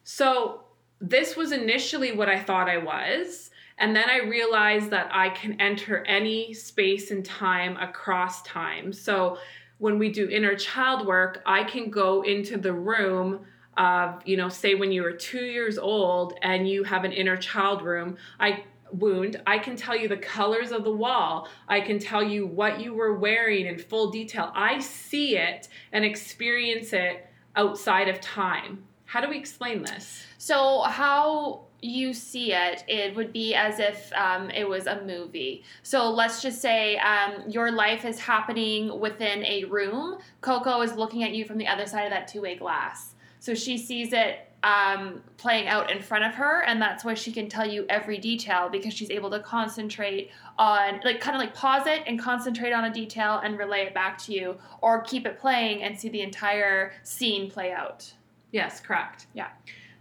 [0.04, 0.64] So
[1.00, 3.50] this was initially what I thought I was.
[3.78, 8.94] And then I realized that I can enter any space and time across time.
[8.94, 9.38] So
[9.82, 13.40] when we do inner child work, I can go into the room
[13.78, 17.36] of, you know, say when you were two years old and you have an inner
[17.36, 21.48] child room, I wound, I can tell you the colors of the wall.
[21.68, 24.52] I can tell you what you were wearing in full detail.
[24.54, 28.84] I see it and experience it outside of time.
[29.06, 30.24] How do we explain this?
[30.38, 35.64] So how you see it, it would be as if um, it was a movie.
[35.84, 40.20] So let's just say um, your life is happening within a room.
[40.42, 43.16] Coco is looking at you from the other side of that two-way glass.
[43.40, 47.32] So she sees it um, playing out in front of her, and that's why she
[47.32, 51.56] can tell you every detail because she's able to concentrate on, like, kind of like
[51.56, 55.26] pause it and concentrate on a detail and relay it back to you, or keep
[55.26, 58.14] it playing and see the entire scene play out.
[58.52, 59.26] Yes, correct.
[59.34, 59.48] Yeah.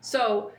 [0.03, 0.53] So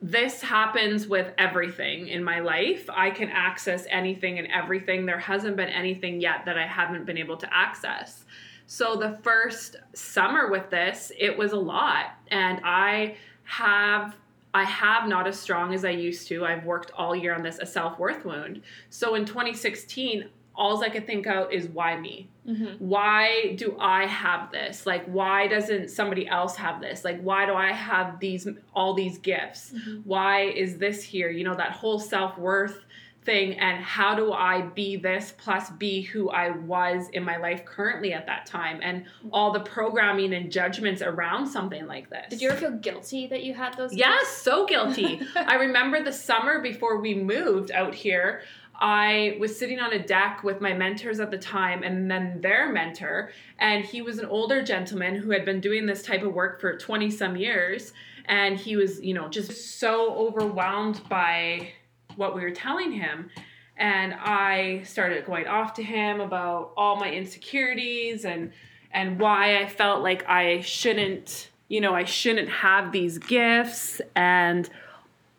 [0.00, 2.88] this happens with everything in my life.
[2.88, 5.06] I can access anything and everything.
[5.06, 8.24] There hasn't been anything yet that I haven't been able to access.
[8.66, 14.14] So the first summer with this, it was a lot and I have
[14.54, 16.44] I have not as strong as I used to.
[16.44, 18.62] I've worked all year on this a self-worth wound.
[18.88, 22.28] So in 2016, all I could think of is why me?
[22.48, 22.84] Mm-hmm.
[22.84, 24.86] Why do I have this?
[24.86, 27.04] Like, why doesn't somebody else have this?
[27.04, 29.72] Like, why do I have these all these gifts?
[29.72, 30.02] Mhm.
[30.04, 31.28] Why is this here?
[31.30, 32.84] You know, that whole self worth
[33.24, 33.58] thing.
[33.58, 38.14] And how do I be this plus be who I was in my life currently
[38.14, 38.80] at that time?
[38.82, 42.26] And all the programming and judgments around something like this.
[42.30, 43.92] Did you ever feel guilty that you had those?
[43.92, 45.20] Yes, so guilty.
[45.36, 48.40] I remember the summer before we moved out here.
[48.78, 52.72] I was sitting on a deck with my mentors at the time and then their
[52.72, 53.32] mentor.
[53.58, 56.76] And he was an older gentleman who had been doing this type of work for
[56.76, 57.92] 20 some years.
[58.26, 61.72] And he was, you know, just so overwhelmed by
[62.14, 63.30] what we were telling him.
[63.76, 68.52] And I started going off to him about all my insecurities and
[68.90, 74.68] and why I felt like I shouldn't, you know, I shouldn't have these gifts and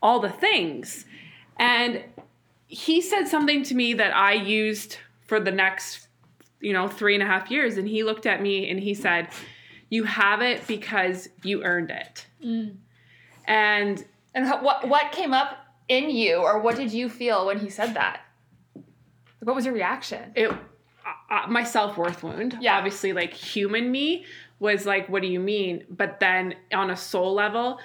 [0.03, 1.05] all the things.
[1.57, 2.03] And
[2.71, 6.07] he said something to me that I used for the next,
[6.61, 7.77] you know, three and a half years.
[7.77, 9.27] And he looked at me and he said,
[9.89, 12.25] You have it because you earned it.
[12.45, 12.75] Mm.
[13.45, 14.05] And
[14.35, 17.95] And what what came up in you, or what did you feel when he said
[17.95, 18.21] that?
[19.41, 20.31] What was your reaction?
[20.35, 20.55] it, uh,
[21.31, 22.77] uh, my self worth wound, Yeah.
[22.77, 24.25] obviously, like human me
[24.59, 25.85] was like, What do you mean?
[25.89, 27.79] But then on a soul level,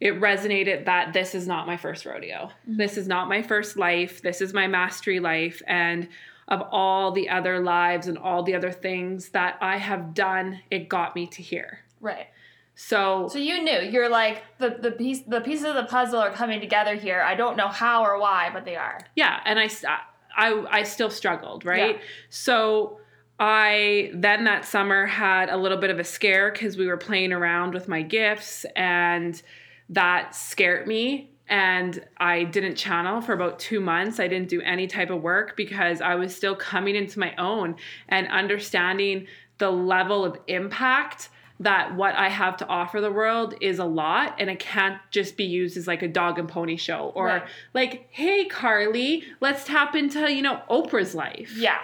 [0.00, 2.50] it resonated that this is not my first rodeo.
[2.68, 2.76] Mm-hmm.
[2.76, 4.22] This is not my first life.
[4.22, 5.62] This is my mastery life.
[5.66, 6.08] And
[6.48, 10.88] of all the other lives and all the other things that I have done, it
[10.88, 11.80] got me to here.
[12.00, 12.26] Right.
[12.74, 16.32] So, So you knew you're like the the piece the pieces of the puzzle are
[16.32, 17.22] coming together here.
[17.22, 18.98] I don't know how or why, but they are.
[19.14, 19.70] yeah, and I
[20.36, 21.96] I I still struggled, right?
[21.96, 22.02] Yeah.
[22.30, 22.98] So
[23.38, 27.32] I then that summer had a little bit of a scare because we were playing
[27.32, 29.40] around with my gifts and
[29.90, 31.30] that scared me.
[31.46, 34.18] And I didn't channel for about two months.
[34.18, 37.76] I didn't do any type of work because I was still coming into my own
[38.08, 39.26] and understanding
[39.58, 41.28] the level of impact
[41.60, 45.36] that what I have to offer the world is a lot and it can't just
[45.36, 47.42] be used as like a dog and pony show or Right.
[47.74, 51.54] like, hey, Carly, let's tap into, you know, Oprah's life.
[51.56, 51.78] Yeah.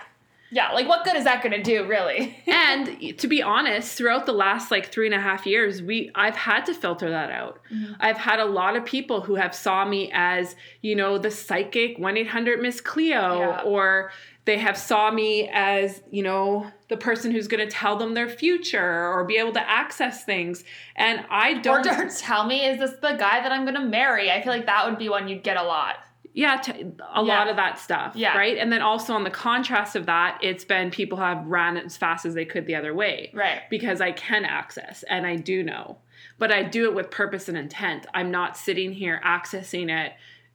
[0.50, 0.72] Yeah.
[0.72, 2.36] Like what good is that gonna do, really?
[2.46, 6.36] and to be honest, throughout the last like three and a half years, we I've
[6.36, 7.60] had to filter that out.
[7.72, 7.96] Mhm.
[8.00, 11.98] I've had a lot of people who have saw me as, you know, the psychic
[11.98, 13.60] 1-800 Miss Cleo Yeah.
[13.64, 14.12] or
[14.46, 18.28] they have saw me as, you know, the person who's going to tell them their
[18.28, 20.64] future or be able to access things.
[20.96, 21.80] And I don't.
[21.80, 24.30] Or don't tell me, is this the guy that I'm gonna marry?
[24.30, 25.96] I feel like that would be one you'd get a lot.
[26.32, 28.36] Yeah t- a lot of that stuff Yeah.
[28.36, 31.96] right and then also on the contrast of that it's been people have ran as
[31.96, 33.62] fast as they could the other way Right.
[33.68, 35.98] because i can access and i do know
[36.38, 40.12] but i do it with purpose and intent i'm not sitting here accessing it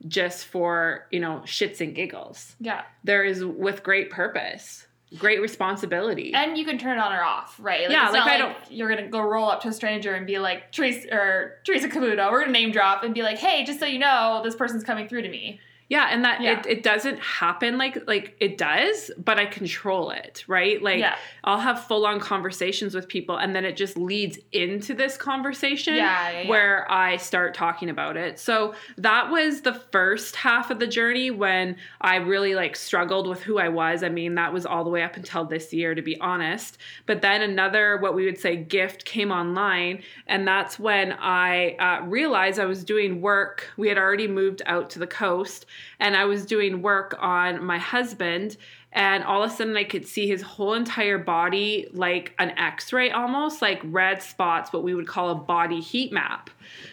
[0.08, 2.82] just for you know shits and giggles Yeah.
[3.04, 4.86] there is with great purpose
[5.18, 7.82] great responsibility And you can turn it on or off, right?
[7.82, 10.40] Like, Yeah, like, I like you're gonna go roll up to a stranger and be
[10.40, 12.28] like Teresa or Teresa Caputo.
[12.30, 15.06] We're gonna name drop and be like, hey, just so you know, this person's coming
[15.08, 15.60] through to me.
[15.88, 16.58] Yeah, and that Yeah.
[16.58, 20.82] It, it doesn't happen like like it does, but I control it, right?
[20.82, 21.16] Like Yeah.
[21.44, 25.94] I'll have full on conversations with people and then it just leads into this conversation
[25.94, 28.40] Yeah, yeah, where I start talking about it.
[28.40, 33.42] So that was the first half of the journey when I really like struggled with
[33.42, 34.02] who I was.
[34.02, 36.78] I mean, that was all the way up until this year to be honest.
[37.06, 42.04] But then another what we would say gift came online and that's when I uh,
[42.06, 43.70] realized I was doing work.
[43.76, 45.64] We had already moved out to the coast
[46.00, 48.56] and I was doing work on my husband.
[48.92, 52.92] And all of a sudden, I could see his whole entire body like an x
[52.92, 56.48] ray almost, like red spots, what we would call a body heat map.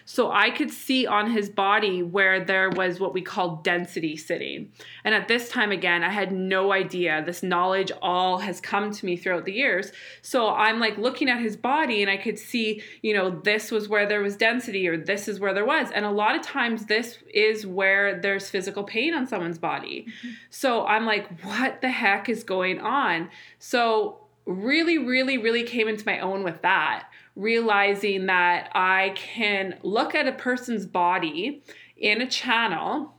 [0.05, 4.71] So I could see on his body where there was what we call density sitting.
[5.03, 7.23] And at this time, again, I had no idea.
[7.25, 9.91] This knowledge all has come to me throughout the years.
[10.21, 13.87] So I'm like looking at his body and I could see, you know, this was
[13.87, 15.89] where there was density or this is where there was.
[15.91, 20.07] And a lot of times, this is where there's physical pain on someone's body.
[20.07, 20.33] Mm-hmm.
[20.49, 23.29] So I'm like, what the heck is going on?
[23.59, 27.07] So really, really, really came into my own with that.
[27.35, 31.63] Realizing that I can look at a person's body
[31.97, 33.15] in a channel.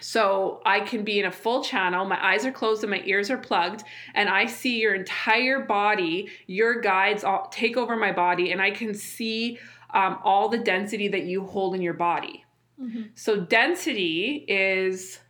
[0.00, 3.30] So I can be in a full channel, my eyes are closed and my ears
[3.30, 3.84] are plugged,
[4.14, 8.72] and I see your entire body, your guides all, take over my body, and I
[8.72, 9.58] can see
[9.94, 12.44] um, all the density that you hold in your body.
[12.80, 13.02] Mm-hmm.
[13.14, 15.20] So density is.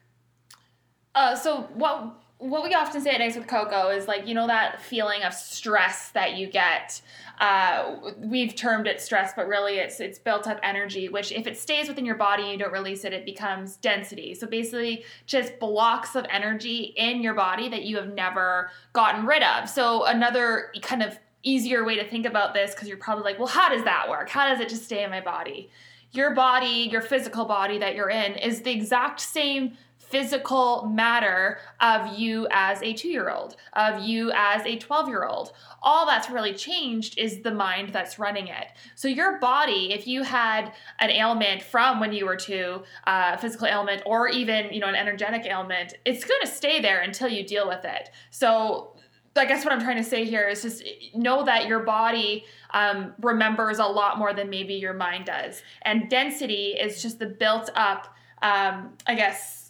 [1.15, 4.49] Uh, so what what we often say at Nights with Coco is like you know
[4.49, 7.01] that feeling of stress that you get.
[7.39, 11.09] Uh, we've termed it stress, but really it's it's built up energy.
[11.09, 14.35] Which if it stays within your body and you don't release it, it becomes density.
[14.35, 19.45] So basically, just blocks of energy in your body that you have never gotten rid
[19.45, 19.69] of.
[19.69, 23.49] So another kind of easier way to think about this because you're probably like, well,
[23.49, 24.29] how does that work?
[24.29, 25.71] How does it just stay in my body?
[26.11, 29.77] Your body, your physical body that you're in, is the exact same
[30.13, 35.25] physical matter of you as a two year old, of you as a 12 year
[35.25, 35.53] old.
[35.83, 38.67] All that's really changed is the mind that's running it.
[38.95, 43.67] So, your body, if you had an ailment from when you were two, uh, physical
[43.67, 47.45] ailment, or even you know an energetic ailment, it's going to stay there until you
[47.45, 48.11] deal with it.
[48.31, 48.93] So,
[49.35, 50.85] I guess what I'm trying to say here is just
[51.15, 52.45] know that your body
[52.75, 55.63] um, remembers a lot more than maybe your mind does.
[55.83, 59.62] And density is just the built up, um, I guess.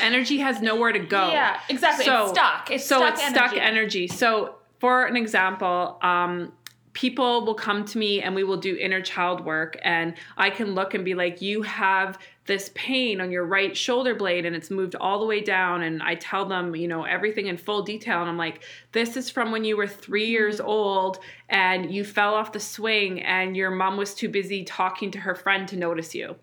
[0.00, 1.28] Energy has nowhere to go.
[1.28, 2.04] Yeah, exactly.
[2.04, 2.70] So, it's stuck.
[2.70, 3.34] It's so stuck it's energy.
[3.36, 4.08] stuck energy.
[4.08, 6.52] So, for an example, um,
[6.92, 10.74] people will come to me and we will do inner child work and i can
[10.74, 14.70] look and be like you have this pain on your right shoulder blade and it's
[14.70, 18.20] moved all the way down and i tell them you know everything in full detail
[18.20, 18.62] and i'm like
[18.92, 21.18] this is from when you were three years old
[21.48, 25.34] and you fell off the swing and your mom was too busy talking to her
[25.34, 26.36] friend to notice you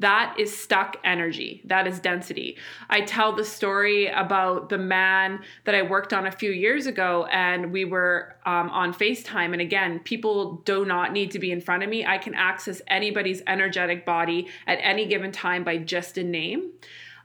[0.00, 1.60] that is stuck energy.
[1.64, 2.56] That is density.
[2.88, 7.26] I tell the story about the man that I worked on a few years ago,
[7.26, 9.52] and we were um, on FaceTime.
[9.52, 12.06] And again, people do not need to be in front of me.
[12.06, 16.72] I can access anybody's energetic body at any given time by just a name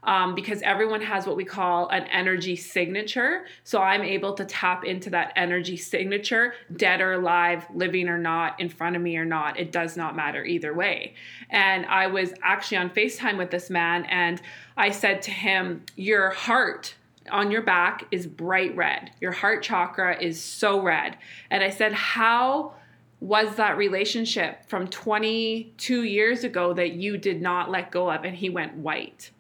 [0.06, 3.46] um, because everyone has what we call an energy signature.
[3.64, 8.60] So I'm able to tap into that energy signature, dead or alive, living or not,
[8.60, 9.60] in front of me or not.
[9.60, 11.14] It does not matter either way.
[11.50, 14.42] And I was actually on FaceTime with this man, and
[14.76, 16.96] I said to him, Your heart
[17.32, 19.12] on your back is bright red.
[19.22, 21.18] Your heart chakra is so red.
[21.50, 22.74] And I said, How
[23.22, 28.26] was that relationship from 22 years ago that you did not let go of?
[28.26, 29.32] And he went white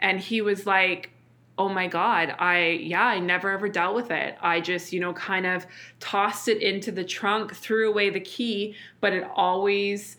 [0.00, 1.10] and he was like
[1.58, 4.36] oh my god i yeah i never ever dealt with it.
[4.40, 5.66] I just you know kind of
[6.00, 10.16] tossed it into the trunk threw away the key but it always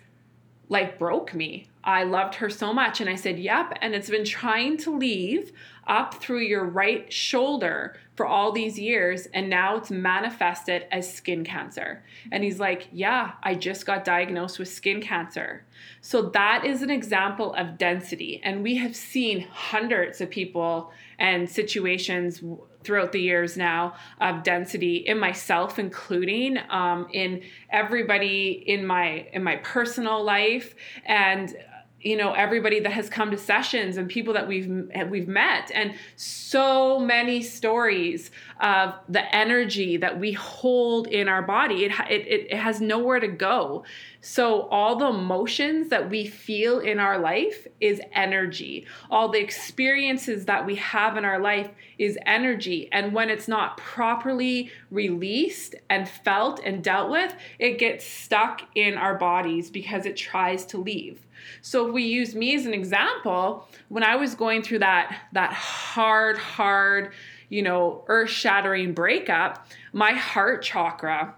[0.70, 1.68] like broke me.
[1.84, 3.02] I loved her so much.
[3.02, 5.52] And i said yep and it's been trying to leave
[5.88, 11.44] up through your right shoulder for all these years and now it's manifested as skin
[11.44, 12.04] cancer.
[12.32, 15.66] And he's like, Yeah, I just got diagnosed with skin cancer.
[16.02, 18.42] So that is an example of density.
[18.44, 22.44] And we have seen hundreds of people and situations
[22.84, 29.44] throughout the years now of density in myself including um, in everybody in my in
[29.44, 30.74] my personal life
[31.06, 31.56] and
[32.02, 35.72] you know everybody that has come to sessions and people that we've we've met.
[35.74, 41.86] And so many stories of the energy that we hold in our body.
[41.86, 43.84] It it it has nowhere to go.
[44.24, 48.86] So all the emotions that we feel in our life is energy.
[49.10, 52.88] All the experiences that we have in our life is energy.
[52.92, 58.96] And when it's not properly released and felt and dealt with it gets stuck in
[58.96, 61.20] our bodies because it tries to leave
[61.62, 65.54] so if we use me as an example, when I was going through that that
[65.54, 67.14] hard, hard,
[67.50, 71.36] you know, earth-shattering breakup, my heart chakra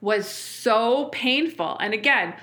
[0.00, 1.78] was so painful.
[1.78, 2.34] And again,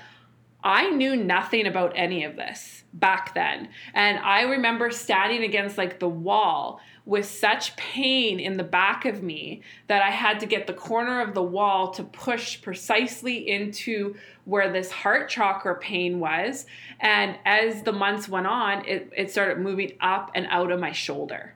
[0.64, 3.68] I knew nothing about any of this back then.
[3.94, 9.22] And I remember standing against like the wall with such pain in the back of
[9.22, 14.14] me that I had to get the corner of the wall to push precisely into
[14.44, 16.64] where this heart chakra pain was.
[17.00, 20.92] And as the months went on, it, it started moving up and out of my
[20.92, 21.54] shoulder.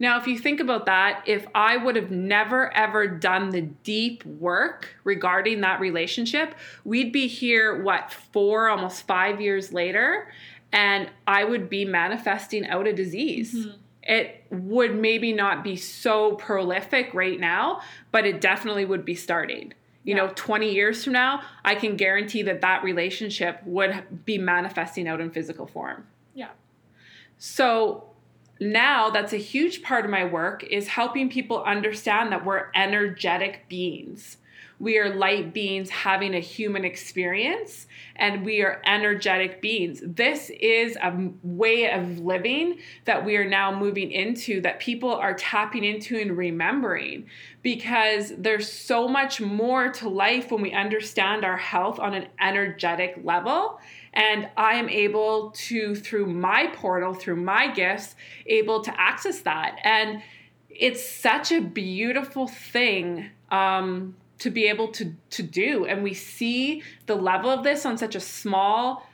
[0.00, 4.24] Now, if you think about that, if I would have never ever done the deep
[4.24, 10.32] work regarding that relationship, we'd be here, what, four, almost five years later,
[10.72, 13.54] and I would be manifesting out a disease.
[13.54, 13.78] Mm-hmm
[14.08, 19.74] it would maybe not be so prolific right now, but it definitely would be starting.
[20.02, 25.06] You know, 20 years from now, I can guarantee that that relationship would be manifesting
[25.06, 26.06] out in physical form.
[26.34, 26.48] Yeah.
[27.36, 28.07] So
[28.60, 33.68] now that's a huge part of my work is helping people understand that we're energetic
[33.68, 34.38] beings.
[34.80, 40.00] we are light beings having a human experience and we are energetic beings.
[40.04, 45.34] This is a way of living that we are now moving into that people are
[45.34, 47.26] tapping into and remembering
[47.62, 53.18] because there's so much more to life when we understand our health on an energetic
[53.24, 53.80] level
[54.18, 58.14] and i am able to through my portal through my gifts
[58.46, 60.20] able to access that and
[60.68, 66.82] it's such a beautiful thing um, to be able to to do and we see
[67.06, 69.06] the level of this on such a small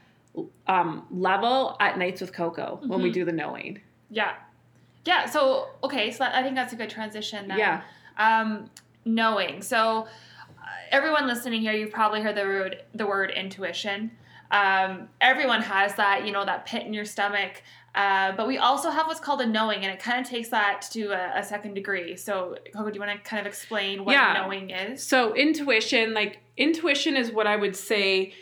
[0.66, 2.88] um, level at nights with coco mm-hmm.
[2.88, 3.14] when we mm-hmm.
[3.14, 3.80] do the knowing
[4.11, 4.32] yeah
[5.05, 7.59] yeah so okay so i think that's a good transition then.
[7.59, 7.82] yeah
[8.16, 8.70] um,
[9.05, 14.11] knowing so uh, everyone listening here you've probably heard the word the word intuition
[14.55, 17.62] um, everyone has that you know that pit in your stomach
[17.94, 20.82] uh, but we also have what's called a knowing, and it kind of takes that
[20.90, 22.16] to a, a second degree.
[22.16, 24.32] So, Coco, do you want to kind of explain what yeah.
[24.32, 25.00] knowing is?
[25.07, 28.34] So, intuition, like intuition, is what I would say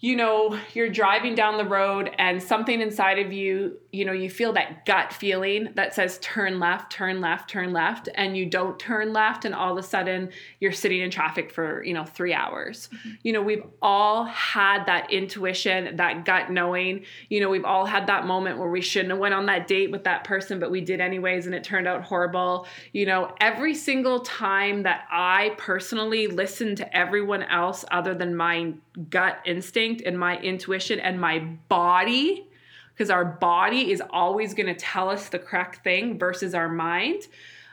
[0.00, 4.30] you know, you're driving down the road and something inside of you, you know, you
[4.30, 8.78] feel that gut feeling that says turn left, turn left, turn left, and you don't
[8.78, 10.30] turn left, and all of a sudden
[10.60, 12.88] you're sitting in traffic for, you know, three hours.
[12.92, 13.10] Mm-hmm.
[13.24, 17.04] You know, we've all had that intuition, that gut knowing.
[17.28, 19.90] You know, we've all had that moment where we shouldn't have went on that date
[19.90, 22.68] with that person, but we did anyways, and it turned out horrible.
[22.92, 28.74] You know, every single time that I personally listen to everyone else other than my
[29.10, 31.38] gut instinct and my intuition and my
[31.68, 32.46] body
[32.94, 37.28] because our body is always going to tell us the correct thing versus our mind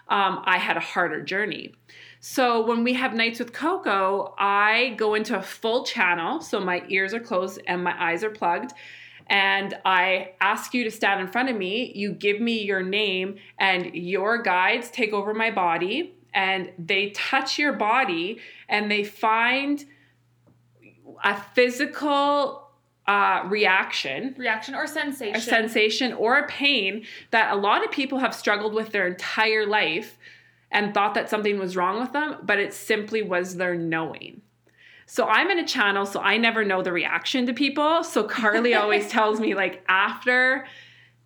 [0.10, 1.74] um, i had a harder journey
[2.20, 6.84] so when we have nights with coco i go into a full channel so my
[6.90, 8.72] ears are closed and my eyes are plugged
[9.28, 11.92] and I ask you to stand in front of me.
[11.96, 17.58] You give me your name, and your guides take over my body and they touch
[17.58, 19.86] your body and they find
[21.24, 22.70] a physical
[23.08, 28.20] uh, reaction, reaction or sensation, a sensation or a pain that a lot of people
[28.20, 30.18] have struggled with their entire life
[30.72, 34.42] and thought that something was wrong with them, but it simply was their knowing.
[35.06, 38.04] So I'm in a channel, so I never know the reaction to people.
[38.04, 40.66] So Carly always tells me like after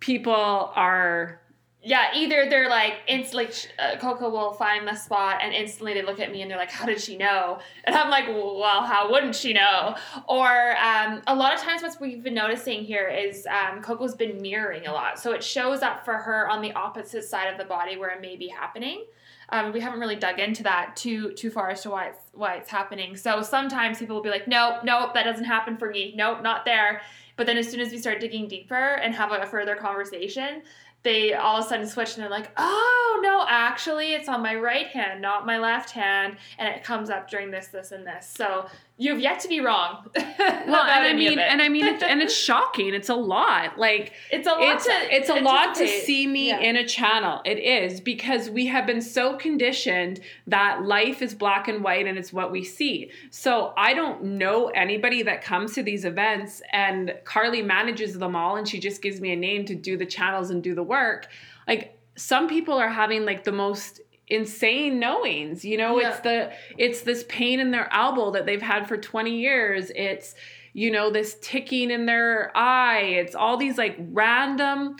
[0.00, 0.32] people
[0.74, 1.40] are
[1.82, 6.20] yeah, either they're like instantly uh, Coco will find the spot and instantly they look
[6.20, 9.34] at me and they're like, "How did she know?" And I'm like, "Well, how wouldn't
[9.34, 9.96] she know?"
[10.28, 14.42] Or um, a lot of times, what we've been noticing here is um, Coco's been
[14.42, 17.64] mirroring a lot, so it shows up for her on the opposite side of the
[17.64, 19.04] body where it may be happening.
[19.48, 22.56] Um, we haven't really dug into that too too far as to why it's why
[22.56, 23.16] it's happening.
[23.16, 26.12] So sometimes people will be like, "Nope, nope, that doesn't happen for me.
[26.14, 27.00] Nope, not there."
[27.36, 30.62] But then as soon as we start digging deeper and have a further conversation,
[31.02, 34.54] they all of a sudden switch and they're like, oh no, actually it's on my
[34.54, 38.26] right hand, not my left hand, and it comes up during this, this, and this.
[38.26, 38.66] So
[39.00, 40.04] you've yet to be wrong.
[40.14, 42.92] well, and I mean, and I mean, it's, and it's shocking.
[42.92, 43.78] It's a lot.
[43.78, 44.62] Like it's a lot.
[44.62, 46.60] It's, to, it's a lot to see me yeah.
[46.60, 47.40] in a channel.
[47.46, 52.18] It is because we have been so conditioned that life is black and white and
[52.18, 53.10] it's what we see.
[53.30, 58.56] So I don't know anybody that comes to these events, and Carly manages them all,
[58.56, 61.28] and she just gives me a name to do the channels and do the work.
[61.66, 66.10] Like some people are having like the most insane knowings you know yeah.
[66.10, 69.90] it's the it's this pain in their elbow that they've had for 20 years.
[69.94, 70.34] It's
[70.72, 73.00] you know this ticking in their eye.
[73.00, 74.96] It's all these like random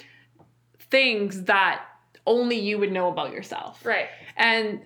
[0.78, 1.84] things that
[2.26, 3.84] only you would know about yourself.
[3.84, 4.08] Right.
[4.36, 4.80] And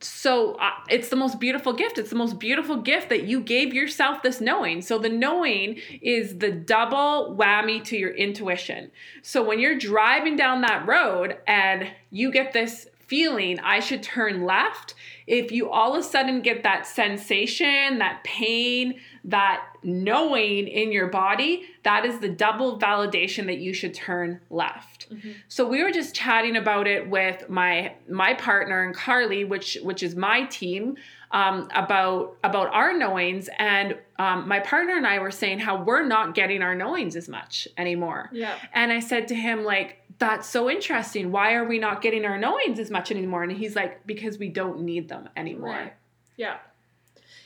[0.00, 1.98] so uh, it's the most beautiful gift.
[1.98, 4.80] It's the most beautiful gift that you gave yourself this knowing.
[4.80, 8.92] So the knowing is the double whammy to your intuition.
[9.22, 14.44] So when you're driving down that road and you get this feeling I should turn
[14.44, 14.94] left,
[15.26, 21.08] if you all of a sudden get that sensation, that pain, that knowing in your
[21.08, 25.10] body, that is the double validation that you should turn left.
[25.10, 25.32] Mm-hmm.
[25.48, 30.02] So we were just chatting about it with my my partner and Carly, which which
[30.02, 30.96] is my team,
[31.30, 36.06] um, about about our knowings, and um, my partner and I were saying how we're
[36.06, 38.30] not getting our knowings as much anymore.
[38.32, 38.56] Yeah.
[38.72, 41.30] And I said to him like that's so interesting.
[41.30, 43.42] Why are we not getting our knowings as much anymore?
[43.42, 45.70] And he's like, because we don't need them anymore.
[45.70, 45.92] Right.
[46.36, 46.56] Yeah.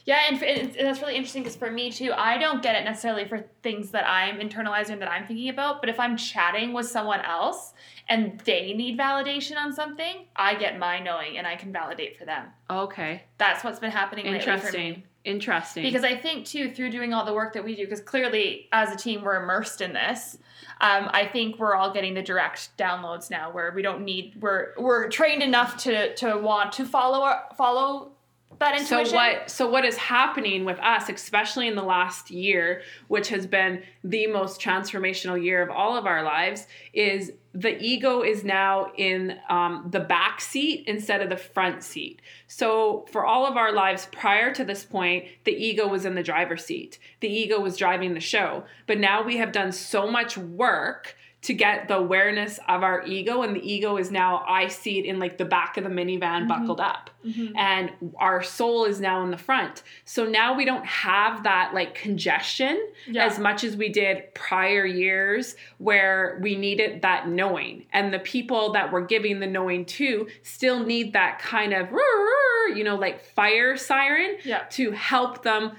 [0.04, 3.24] Yeah, and, and that's really interesting because for me too, I don't get it necessarily
[3.24, 5.80] for things that I'm internalizing that I'm thinking about.
[5.80, 7.72] But if I'm chatting with someone else
[8.12, 12.26] and they need validation on something, I get my knowing and I can validate for
[12.26, 12.48] them.
[12.70, 14.26] Okay, that's what's been happening.
[14.26, 15.02] Interesting.
[15.24, 15.84] Interesting.
[15.84, 18.92] Because I think too, through doing all the work that we do, because clearly as
[18.92, 20.36] a team we're immersed in this.
[20.80, 24.74] Um, I think we're all getting the direct downloads now, where we don't need we're
[24.76, 28.11] we're trained enough to to want to follow follow
[28.58, 29.06] But intuition.
[29.06, 33.46] So what so what is happening with us, especially in the last year, which has
[33.46, 38.90] been the most transformational year of all of our lives, is the ego is now
[38.96, 42.22] in um, the back seat instead of the front seat.
[42.46, 46.22] So for all of our lives prior to this point, the ego was in the
[46.22, 46.98] driver's seat.
[47.20, 48.64] The ego was driving the show.
[48.86, 53.42] But now we have done so much work to get the awareness of our ego
[53.42, 56.20] and the ego is now i see it in like the back of the minivan
[56.20, 56.48] mm-hmm.
[56.48, 57.54] buckled up mm-hmm.
[57.56, 61.94] and our soul is now in the front so now we don't have that like
[61.94, 63.24] congestion yeah.
[63.24, 68.72] as much as we did prior years where we needed that knowing and the people
[68.72, 71.88] that we're giving the knowing to still need that kind of
[72.74, 74.62] you know like fire siren yeah.
[74.70, 75.72] to help them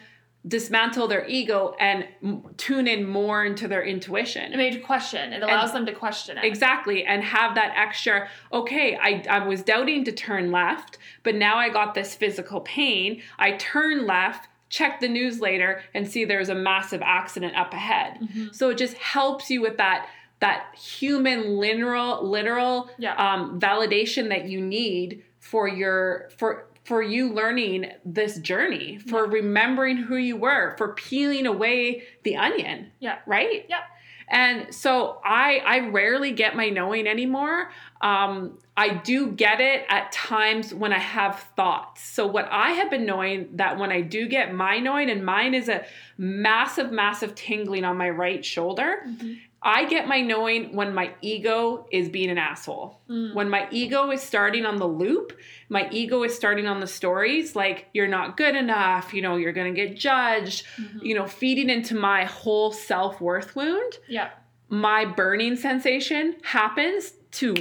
[0.46, 4.52] dismantle their ego and m- tune in more into their intuition.
[4.52, 5.32] It made you question.
[5.32, 6.44] It allows and, them to question it.
[6.44, 7.06] Exactly.
[7.06, 11.70] And have that extra, okay, I, I was doubting to turn left, but now I
[11.70, 13.22] got this physical pain.
[13.40, 18.20] I turn left, check the news later, and see there's a massive accident up ahead.
[18.22, 18.48] Mm-hmm.
[18.52, 23.16] So it just helps you with that that human literal literal yeah.
[23.16, 29.34] um, validation that you need for your for for you learning this journey, for yeah.
[29.34, 32.92] remembering who you were, for peeling away the onion.
[33.00, 33.20] Yeah.
[33.26, 33.66] Right?
[33.70, 33.82] Yeah.
[34.28, 37.70] And so I I rarely get my knowing anymore.
[38.02, 42.02] Um, I do get it at times when I have thoughts.
[42.04, 45.54] So what I have been knowing that when I do get my knowing, and mine
[45.54, 45.86] is a
[46.18, 49.04] massive, massive tingling on my right shoulder.
[49.08, 49.34] Mm-hmm.
[49.66, 53.00] I get my knowing when my ego is being an asshole.
[53.10, 53.34] Mm.
[53.34, 55.38] When my ego is starting on the loop,
[55.70, 59.54] my ego is starting on the stories like you're not good enough, you know, you're
[59.54, 61.06] going to get judged, mm-hmm.
[61.06, 63.94] you know, feeding into my whole self-worth wound.
[64.10, 64.32] Yeah.
[64.68, 67.56] My burning sensation happens to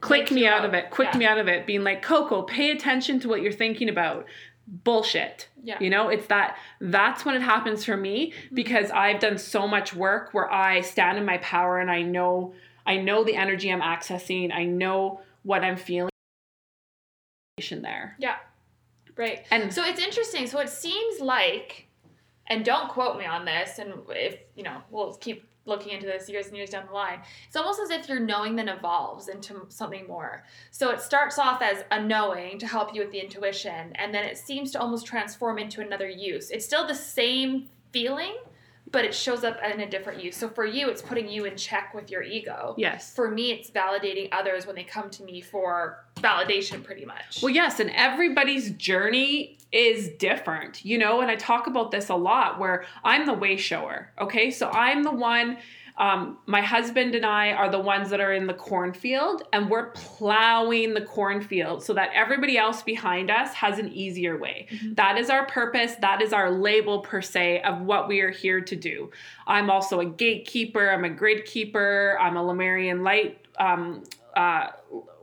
[0.00, 1.18] click me out, out of it, quick yeah.
[1.18, 4.26] me out of it, being like, Coco, pay attention to what you're thinking about
[4.70, 5.48] bullshit.
[5.62, 5.78] Yeah.
[5.80, 8.54] You know, it's that that's when it happens for me mm-hmm.
[8.54, 12.54] because I've done so much work where I stand in my power and I know
[12.86, 14.52] I know the energy I'm accessing.
[14.52, 16.10] I know what I'm feeling
[17.70, 18.16] there.
[18.18, 18.36] Yeah.
[19.16, 19.44] Right.
[19.50, 20.46] And so it's interesting.
[20.46, 21.88] So it seems like
[22.46, 26.28] and don't quote me on this and if, you know, we'll keep looking into this
[26.28, 27.20] years and years down the line.
[27.46, 30.44] It's almost as if your knowing then evolves into something more.
[30.70, 34.24] So it starts off as a knowing to help you with the intuition, and then
[34.24, 36.50] it seems to almost transform into another use.
[36.50, 38.36] It's still the same feeling,
[38.92, 40.36] but it shows up in a different use.
[40.36, 42.74] So for you, it's putting you in check with your ego.
[42.76, 43.14] Yes.
[43.14, 47.40] For me, it's validating others when they come to me for validation, pretty much.
[47.42, 52.14] Well, yes, and everybody's journey is different, you know, and I talk about this a
[52.16, 54.10] lot where I'm the way shower.
[54.20, 54.50] Okay.
[54.50, 55.58] So I'm the one
[56.00, 59.90] um, my husband and I are the ones that are in the cornfield and we're
[59.90, 64.66] plowing the cornfield so that everybody else behind us has an easier way.
[64.70, 64.94] Mm-hmm.
[64.94, 65.96] That is our purpose.
[66.00, 69.10] That is our label, per se, of what we are here to do.
[69.46, 70.88] I'm also a gatekeeper.
[70.88, 72.16] I'm a grid keeper.
[72.18, 73.46] I'm a Lemurian light.
[73.58, 74.68] Um, uh,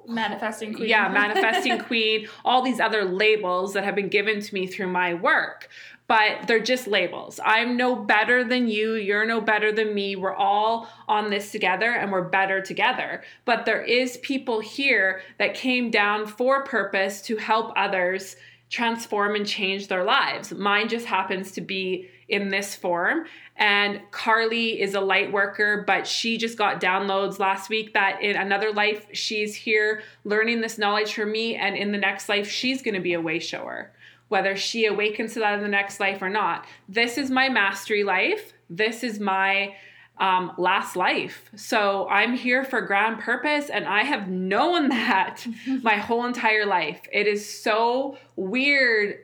[0.07, 0.89] manifesting queen.
[0.89, 5.15] Yeah, manifesting queen, all these other labels that have been given to me through my
[5.15, 5.69] work
[6.07, 7.39] but they're just labels.
[7.43, 8.93] I'm no better than you.
[8.93, 10.15] You're no better than me.
[10.15, 13.23] We're all on this together and we're better together.
[13.45, 18.37] But there is people here that came down for purpose to help others
[18.69, 20.53] transform and change their lives.
[20.53, 23.25] Mine just happens to be in this form.
[23.55, 28.35] And Carly is a light worker, but she just got downloads last week that in
[28.35, 31.55] another life, she's here learning this knowledge from me.
[31.55, 33.91] And in the next life, she's going to be a way shower
[34.29, 36.65] whether she awakens to that in the next life or not.
[36.89, 38.53] This is my mastery life.
[38.69, 39.75] This is my
[40.19, 41.49] um, last life.
[41.55, 45.45] So I'm here for grand purpose, and I have known that
[45.81, 47.01] my whole entire life.
[47.11, 49.19] It is so weird,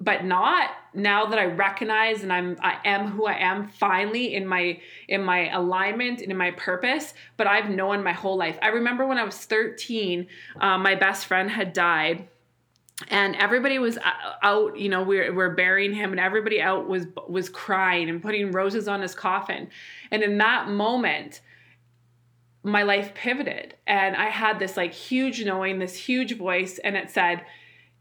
[0.00, 4.46] but not now that I recognize and I'm I am who I am finally in
[4.46, 7.14] my in my alignment and in my purpose.
[7.36, 8.58] But I've known my whole life.
[8.62, 10.26] I remember when I was 13,
[10.60, 12.28] um, my best friend had died
[13.06, 13.96] and everybody was
[14.42, 18.50] out you know we're, we're burying him and everybody out was was crying and putting
[18.50, 19.68] roses on his coffin.
[20.10, 21.40] And in that moment
[22.64, 23.76] my life pivoted.
[23.86, 27.44] And i had this like huge knowing this huge voice and it said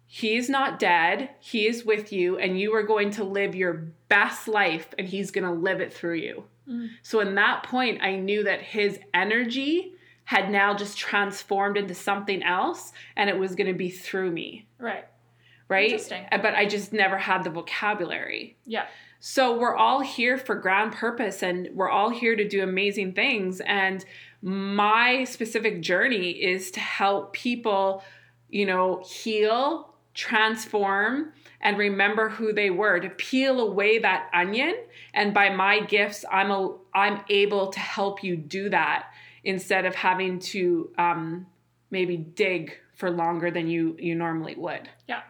[0.08, 1.30] he's not dead.
[1.40, 3.74] He is with you and you are going to live your
[4.10, 6.46] best life and he's going to live it through you.
[6.68, 6.90] Mm.
[7.02, 9.94] so in that point i knew that his energy
[10.28, 14.68] had now just transformed into something else and it was going to be through me.
[14.78, 15.06] Right.
[15.70, 15.86] Right?
[15.86, 16.26] Interesting.
[16.30, 18.58] Uh, but I just never had the vocabulary.
[18.66, 18.88] Yeah.
[19.22, 23.62] So we're all here for grand purpose and we're all here to do amazing things
[23.62, 24.04] and
[24.42, 28.04] my specific journey is to help people,
[28.50, 34.76] you know, heal, transform and remember who they were to peel away that onion
[35.14, 39.10] and by my gifts i'm a, i'm able to help you do that
[39.44, 41.46] instead of having to um,
[41.92, 45.22] maybe dig for longer than you you normally would Yeah.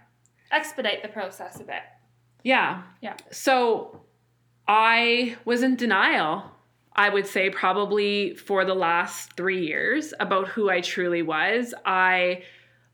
[0.51, 1.81] Expedite the process a bit.
[2.43, 3.15] yeah Yeah.
[3.31, 4.01] so
[4.67, 6.43] i was in denial
[6.95, 12.43] i would say probably for the last three years about who i truly was i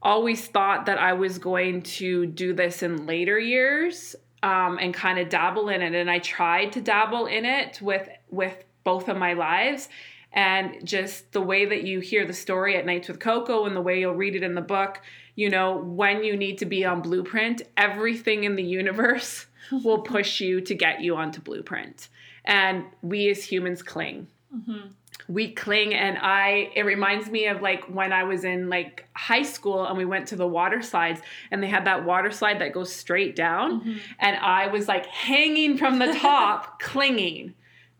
[0.02, 5.18] always thought that I was going to do this in later years um, and kind
[5.18, 5.94] of dabble in it.
[5.96, 9.88] And I tried to dabble in it with with both of my lives.
[10.34, 13.82] And just the way that you hear the story at Nights with Coco and the
[13.82, 15.00] way you'll read it in the book,
[15.36, 20.42] you know, when you need to be on blueprint, everything in the universe will push
[20.42, 22.10] you to get you onto blueprint.
[22.46, 24.28] And we as humans cling.
[24.54, 24.88] Mm-hmm.
[25.30, 29.44] We cling and i it reminds me of like when i was in like high
[29.44, 32.74] school and we went to the water slides and they had that water slide that
[32.74, 33.80] goes straight down.
[33.80, 33.98] Mm-hmm.
[34.20, 37.54] And i was like hanging from the top clinging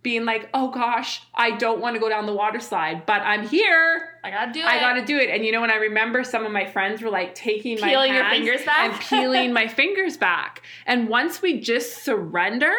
[0.04, 3.48] being like oh gosh i don't want to go down the water slide but i'm
[3.48, 4.66] here I gotta do it.
[4.66, 5.30] I got to do it.
[5.30, 8.14] And you know, when I remember some of my friends were like taking my Peeling
[8.14, 8.92] your fingers back?
[8.94, 10.62] and peeling my fingers back.
[10.86, 12.74] And once we just surrender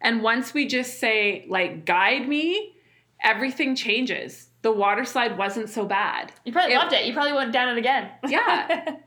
[0.00, 2.74] and once we just say, like, guide me,
[3.20, 4.48] everything changes.
[4.62, 6.32] The water slide wasn't so bad.
[6.44, 7.06] You probably It- loved it.
[7.06, 8.08] You probably went down it again.
[8.26, 8.96] Yeah.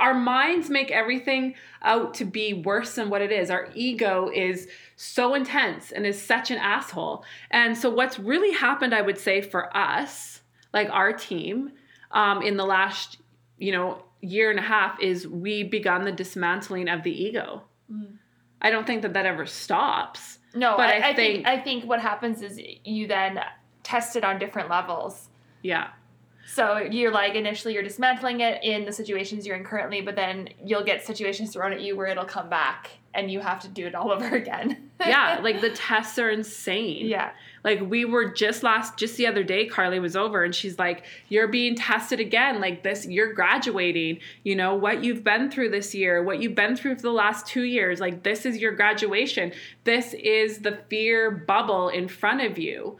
[0.00, 3.50] Our minds make everything out to be worse than what it is.
[3.50, 7.24] Our ego is so intense and is such an asshole.
[7.50, 10.40] And so, what's really happened, I would say, for us,
[10.74, 11.72] like our team,
[12.10, 13.18] um, in the last,
[13.58, 17.62] you know, year and a half, is we begun the dismantling of the ego.
[18.60, 20.38] I don't think that that ever stops.
[20.54, 23.40] no, But I, I I think think- I think what happens is you then
[23.84, 25.28] test it on different levels.
[25.62, 25.88] Yeah.
[26.48, 30.48] So you're like initially you're dismantling it in the situations you're in currently, but then
[30.64, 33.86] you'll get situations thrown at you where it'll come back and you have to do
[33.86, 34.90] it all over again.
[34.98, 35.40] Yeah.
[35.42, 37.06] like the tests are insane.
[37.06, 37.32] yeah.
[37.64, 41.04] Like we were just last just the other day Carly was over and she's like
[41.28, 45.94] you're being tested again like this you're graduating you know what you've been through this
[45.94, 49.52] year what you've been through for the last 2 years like this is your graduation
[49.84, 52.96] this is the fear bubble in front of you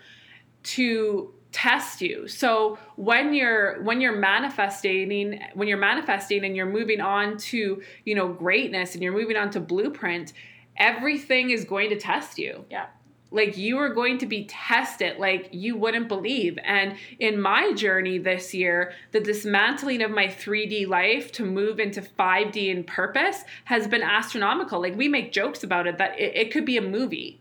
[0.64, 1.32] to
[1.62, 2.28] test you.
[2.28, 8.14] So when you're when you're manifesting when you're manifesting and you're moving on to you
[8.14, 10.32] know greatness and you're moving on to blueprint
[10.76, 12.64] everything is going to test you.
[12.70, 12.86] Yeah.
[13.30, 16.58] like you are going to be tested like you wouldn't believe.
[16.64, 22.00] And in my journey this year the dismantling of my 3d life to move into
[22.00, 24.80] 5d in purpose has been astronomical.
[24.80, 27.40] Like we make jokes about it that it, it could be a movie.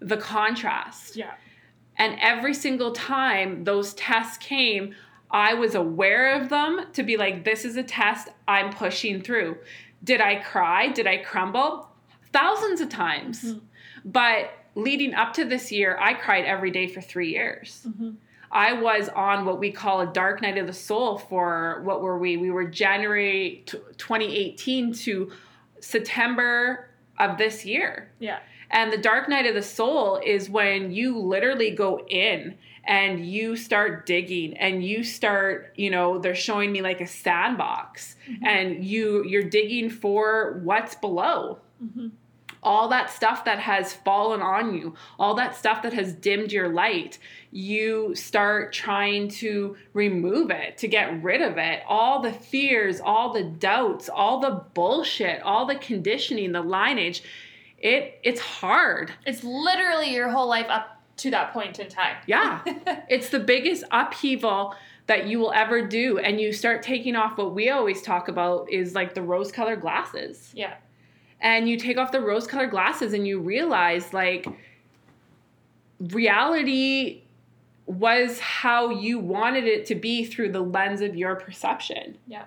[0.00, 1.16] The contrast.
[1.16, 1.34] Yeah.
[1.96, 4.94] And every single time those tests came,
[5.30, 9.58] I was aware of them to be like, this is a test I'm pushing through.
[10.02, 10.88] Did I cry?
[10.88, 11.88] Did I crumble?
[12.32, 13.42] Thousands of times.
[13.42, 13.58] Mm-hmm.
[14.04, 17.86] But leading up to this year, I cried every day for three years.
[17.86, 18.10] Mm-hmm.
[18.52, 22.18] I was on what we call a dark night of the soul for what were
[22.18, 22.36] we?
[22.36, 25.32] We were January t- 2018 to
[25.80, 28.12] September of this year.
[28.20, 28.38] Yeah.
[28.74, 33.54] And the dark night of the soul is when you literally go in and you
[33.54, 38.44] start digging and you start, you know, they're showing me like a sandbox mm-hmm.
[38.44, 41.60] and you you're digging for what's below.
[41.82, 42.08] Mm-hmm.
[42.64, 46.68] All that stuff that has fallen on you, all that stuff that has dimmed your
[46.68, 47.20] light,
[47.52, 51.82] you start trying to remove it, to get rid of it.
[51.86, 57.22] All the fears, all the doubts, all the bullshit, all the conditioning, the lineage
[57.84, 59.12] it it's hard.
[59.26, 62.16] It's literally your whole life up to that point in time.
[62.26, 62.60] Yeah.
[63.08, 64.74] it's the biggest upheaval
[65.06, 68.72] that you will ever do and you start taking off what we always talk about
[68.72, 70.50] is like the rose colored glasses.
[70.54, 70.74] Yeah.
[71.40, 74.46] And you take off the rose colored glasses and you realize like
[76.00, 77.22] reality
[77.84, 82.16] was how you wanted it to be through the lens of your perception.
[82.26, 82.46] Yeah.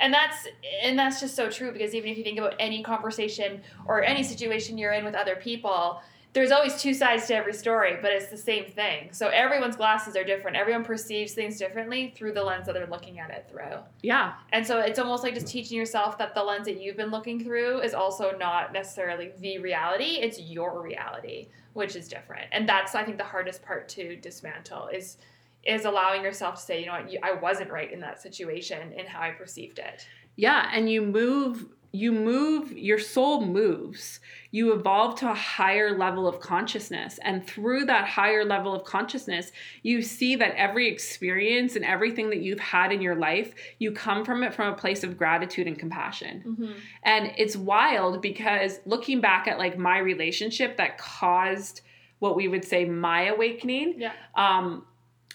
[0.00, 0.46] And that's
[0.82, 4.22] and that's just so true because even if you think about any conversation or any
[4.22, 6.00] situation you're in with other people,
[6.32, 9.08] there's always two sides to every story, but it's the same thing.
[9.12, 10.56] So everyone's glasses are different.
[10.56, 13.78] Everyone perceives things differently through the lens that they're looking at it through.
[14.02, 14.34] Yeah.
[14.52, 17.42] And so it's almost like just teaching yourself that the lens that you've been looking
[17.42, 22.46] through is also not necessarily the reality, it's your reality, which is different.
[22.52, 25.16] And that's I think the hardest part to dismantle is
[25.64, 28.92] is allowing yourself to say, you know what, you, I wasn't right in that situation
[28.92, 30.06] in how I perceived it.
[30.36, 34.20] Yeah, and you move you move your soul moves
[34.52, 39.50] you evolve to a higher level of consciousness and through that higher level of consciousness
[39.82, 44.24] you see that every experience and everything that you've had in your life you come
[44.24, 46.72] from it from a place of gratitude and compassion Mm-hmm.
[47.02, 51.80] and it's wild because looking back at like my relationship that caused
[52.20, 54.12] what we would say my awakening Yeah.
[54.36, 54.84] um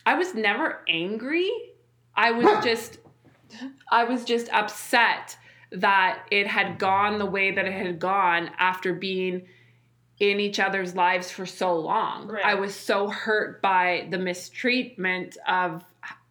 [0.05, 1.49] i was never angry
[2.15, 2.99] i was just
[3.91, 5.37] i was just upset
[5.71, 9.43] that it had gone the way that it had gone after being
[10.19, 12.45] in each other's lives for so long Right.
[12.45, 15.83] i was so hurt by the mistreatment of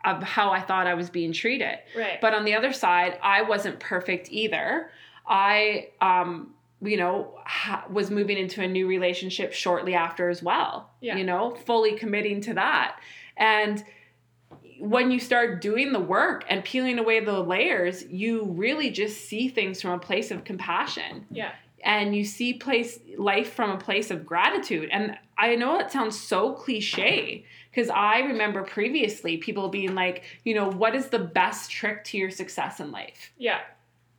[0.04, 2.20] of how i thought i was being treated Right.
[2.20, 4.90] but on the other side, I wasn't perfect either.
[5.26, 6.52] I, um,
[6.82, 10.90] you know, ha- was moving into a new relationship shortly after as well.
[11.00, 11.16] Yeah.
[11.16, 12.98] You know, fully committing to that.
[13.36, 13.84] And
[14.80, 19.48] when you start doing the work and peeling away the layers, you really just see
[19.48, 21.52] things from a place of compassion yeah.
[21.82, 26.18] and you see place life from a place of gratitude and i know it sounds
[26.18, 31.70] so cliche because i remember previously people being like you know what is the best
[31.70, 33.60] trick to your success in life Yeah.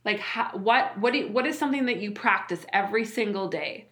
[0.04, 3.86] like how, what what do, what is something that you practice every single day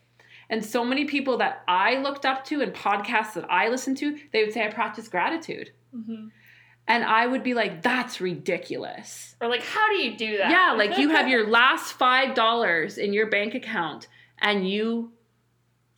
[0.51, 4.19] and so many people that i looked up to and podcasts that i listened to
[4.33, 6.27] they would say i practice gratitude Mm-hmm.
[6.89, 10.51] and i would be like that's ridiculous Or like, how do you do that?
[10.51, 15.13] yeah, like you have your last five dollars in your bank account and you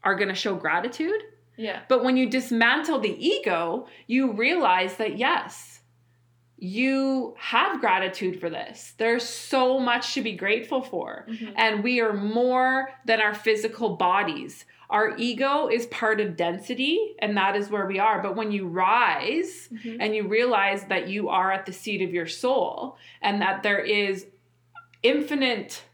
[0.04, 1.20] are going to show gratitude.
[1.56, 1.80] yeah.
[1.88, 5.75] But when you dismantle the ego, you realize that yes,
[6.58, 8.94] you have gratitude for this.
[8.96, 11.26] There's so much to be grateful for.
[11.28, 11.52] Mhm.
[11.56, 14.64] And we are more than our physical bodies.
[14.88, 18.22] Our ego is part of density, and that is where we are.
[18.22, 19.96] But when you rise, Mhm.
[20.00, 23.80] and you realize that you are at the seat of your soul and that there
[23.80, 24.26] is
[25.02, 25.84] infinite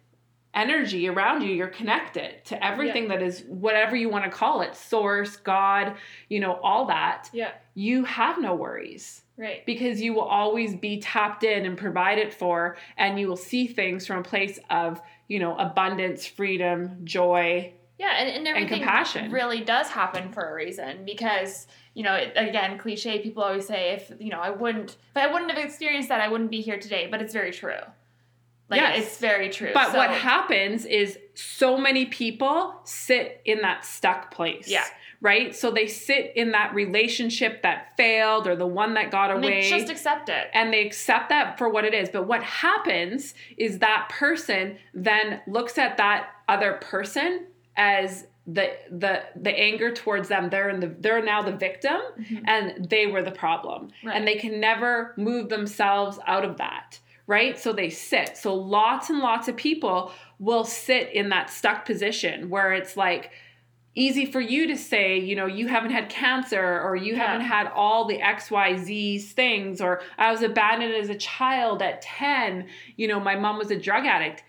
[0.54, 4.76] energy around you you're connected to everything that is whatever you want to call it
[4.76, 5.96] source god
[6.28, 7.52] you know all that Yeah.
[7.74, 9.64] you have no worries Right.
[9.64, 14.07] because you will always be tapped in and provided for and you will see things
[14.07, 19.33] from a place of you know abundance freedom joy Yeah, and, and everything compassion.
[19.33, 23.93] really does happen for a reason because you know it, again cliche people always say
[23.93, 26.78] if you know I wouldn't if I wouldn't have experienced that I wouldn't be here
[26.78, 27.80] today but it's very true
[28.68, 28.99] like Yes.
[29.07, 34.30] it's very true But So- what happens is so many people sit in that stuck
[34.30, 34.68] place.
[34.68, 34.85] Yeah.
[35.23, 35.55] Right?
[35.55, 39.62] So they sit in that relationship that failed or the one that got and away.
[39.62, 42.09] they just accept it and they accept that for what it is.
[42.11, 47.47] But what happens is that person then looks at that other person
[47.77, 52.43] as the the the anger towards them they're in the they're now the victim Mhm.
[52.49, 54.16] and they were the problem Right.
[54.16, 56.99] and they can never move themselves out of that
[57.29, 60.11] right so they sit so lots and lots of people
[60.41, 63.31] will sit in that stuck position where it's like
[63.95, 67.26] easy for you to say you know you haven't had cancer or you Yeah.
[67.26, 72.68] haven't had all the xyz things or i was abandoned as a child at 10
[72.97, 74.43] you know my mom was a drug addict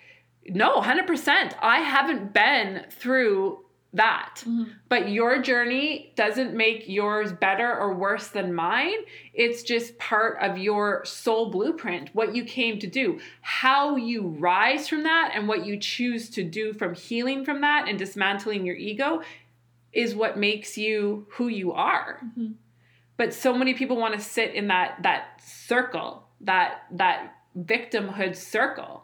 [0.48, 3.63] no 100% i haven't been through
[3.94, 4.74] that Mhm.
[4.90, 8.98] but your journey doesn't make yours better or worse than mine.
[9.34, 13.20] It's just part of your soul blueprint, what you came to do.
[13.42, 17.88] How you rise from that and what you choose to do from healing from that
[17.88, 19.22] and dismantling your ego
[19.92, 22.20] is what makes you who you are.
[22.36, 22.56] Mhm.
[23.16, 29.03] But so many people want to sit in that that circle, that that victimhood circle.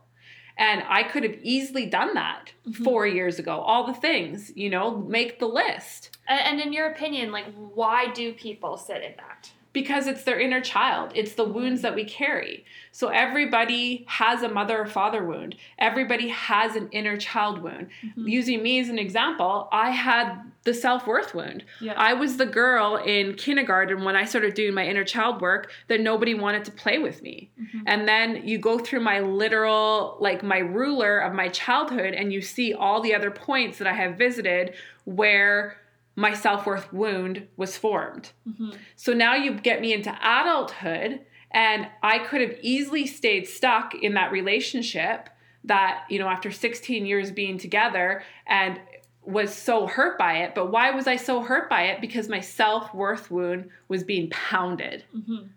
[0.60, 2.84] And I could have easily done that Mhm.
[2.84, 3.62] four years ago.
[3.62, 8.32] All the things, you know, make the list and in your opinion like why do
[8.34, 11.12] people sit in that because it's their inner child.
[11.14, 12.66] It's the wounds that we carry.
[12.92, 15.56] So everybody has a mother or father wound.
[15.78, 17.90] Everybody has an inner child wound.
[18.04, 18.28] Mhm.
[18.28, 21.64] Using me as an example, I had the self worth wound.
[21.80, 25.72] yeah I was the girl in kindergarten when I started doing my inner child work
[25.88, 27.50] that nobody wanted to play with me.
[27.62, 27.84] Mhm.
[27.86, 32.42] And then you go through my literal, like my ruler of my childhood, and you
[32.42, 34.74] see all the other points that I have visited
[35.06, 35.78] where
[36.20, 38.32] my self worth wound was formed.
[38.46, 38.78] Mhm.
[38.98, 44.16] So now you get me into adulthood, and I could have easily stayed stuck in
[44.16, 45.30] that relationship
[45.64, 48.82] that, you know, after 16 years being together and
[49.24, 50.56] was so hurt by it.
[50.56, 52.02] But why was I so hurt by it?
[52.02, 55.06] Because my self worth wound was being pounded.
[55.16, 55.50] Mhm.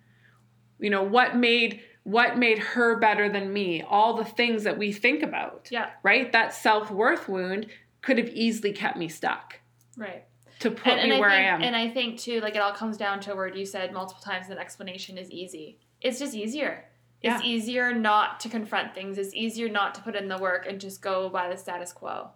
[0.78, 3.80] You know, what made what made her better than me?
[3.82, 6.30] All the things that we think about, yeah right?
[6.32, 7.66] That self worth wound
[8.00, 9.60] could have easily kept me stuck
[9.96, 10.24] right
[10.62, 11.62] to put and, me and where I think, I am.
[11.62, 14.22] And I think too, like it all comes down to a word you said multiple
[14.22, 14.48] times.
[14.48, 15.78] That explanation is easy.
[16.00, 16.84] It's just easier.
[17.22, 19.16] It's easier not to confront things.
[19.16, 22.30] It's easier not to put in the work and just go by the status quo.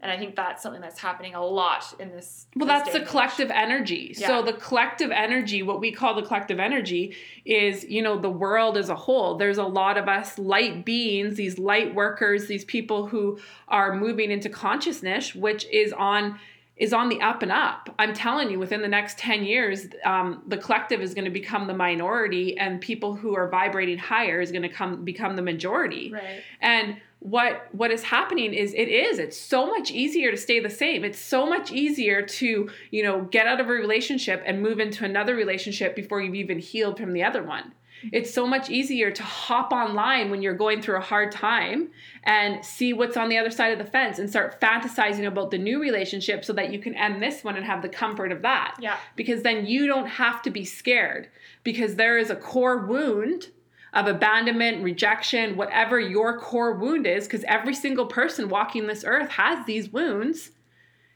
[0.00, 2.48] And I think that's something that's happening a lot in this.
[2.56, 3.08] Well, this that's the age.
[3.08, 4.12] collective energy.
[4.18, 4.26] Yeah.
[4.26, 7.14] So the collective energy, what we call the collective energy,
[7.44, 9.36] is you know the world as a whole.
[9.36, 14.32] There's a lot of us light beings, these light workers, these people who are moving
[14.32, 16.40] into consciousness, which is on
[16.82, 17.88] is on the up and up.
[17.96, 21.68] I'm telling you, within the next 10 years, um, the collective is going to become
[21.68, 26.12] the minority, and people who are vibrating higher is going to come become the majority.
[26.12, 26.42] Right.
[26.60, 30.68] And what what is happening is it is it's so much easier to stay the
[30.68, 31.04] same.
[31.04, 35.04] It's so much easier to, you know, get out of a relationship and move into
[35.04, 37.74] another relationship before you've even healed from the other one.
[38.10, 41.90] It's so much easier to hop online when you're going through a hard time
[42.24, 45.58] and see what's on the other side of the fence and start fantasizing about the
[45.58, 48.76] new relationship so that you can end this one and have the comfort of that
[48.80, 48.96] Yeah.
[49.14, 51.28] because then you don't have to be scared
[51.62, 53.48] because there is a core wound
[53.92, 59.28] of abandonment, rejection, whatever your core wound is, because every single person walking this earth
[59.28, 60.50] has these wounds.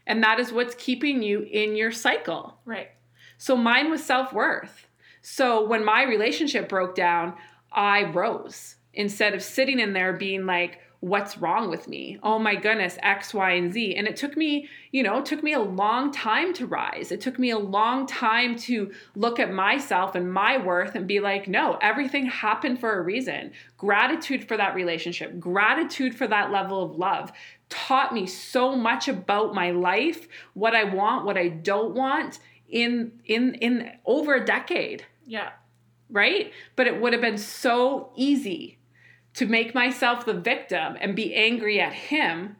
[0.05, 2.59] And that is what's keeping you in your cycle.
[2.65, 2.89] Right.
[3.39, 4.86] So mine was self worth.
[5.29, 7.33] So when my relationship broke down,
[7.69, 12.17] I rose instead of sitting in there being like, what's wrong with me?
[12.23, 13.95] Oh my goodness, X, Y, and Z.
[13.95, 17.11] And it took me, you know, it took me a long time to rise.
[17.11, 21.19] It took me a long time to look at myself and my worth and be
[21.19, 23.51] like, no, everything happened for a reason.
[23.77, 27.33] Gratitude for that relationship, gratitude for that level of love
[27.67, 33.11] taught me so much about my life, what I want, what I don't want in
[33.25, 35.49] in in over a decade Yeah.
[36.09, 36.51] right?
[36.75, 38.79] But it would have been so easy
[39.33, 42.55] to make myself the victim and be angry at him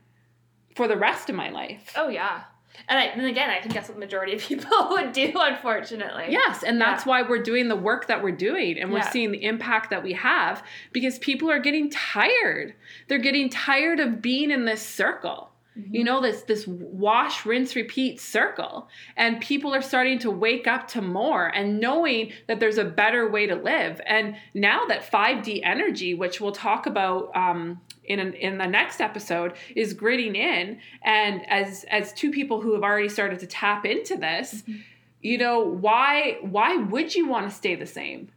[0.76, 1.94] for the rest of my life.
[1.96, 2.42] Oh yeah.
[2.88, 6.26] And, I, and again, I think that's what the majority of people would do, unfortunately.
[6.30, 7.10] Yes, and that's Yeah.
[7.10, 9.10] why we're doing the work that we're doing and we're Yeah.
[9.10, 10.62] seeing the impact that we have
[10.92, 12.76] because people are getting tired.
[13.08, 15.50] They're getting tired of being in this circle.
[15.78, 15.96] Mm-hmm.
[15.96, 18.88] You know this this wash rinse repeat circle.
[19.16, 23.30] And people are starting to wake up to more and knowing that there's a better
[23.30, 24.02] way to live.
[24.06, 29.02] And now that 5D energy, which we'll talk about um, in an, in the next
[29.02, 33.86] episode, is gritting in and as as two people who have already started to tap
[33.86, 34.64] into this,
[35.22, 38.30] you know why why would you want to stay the same?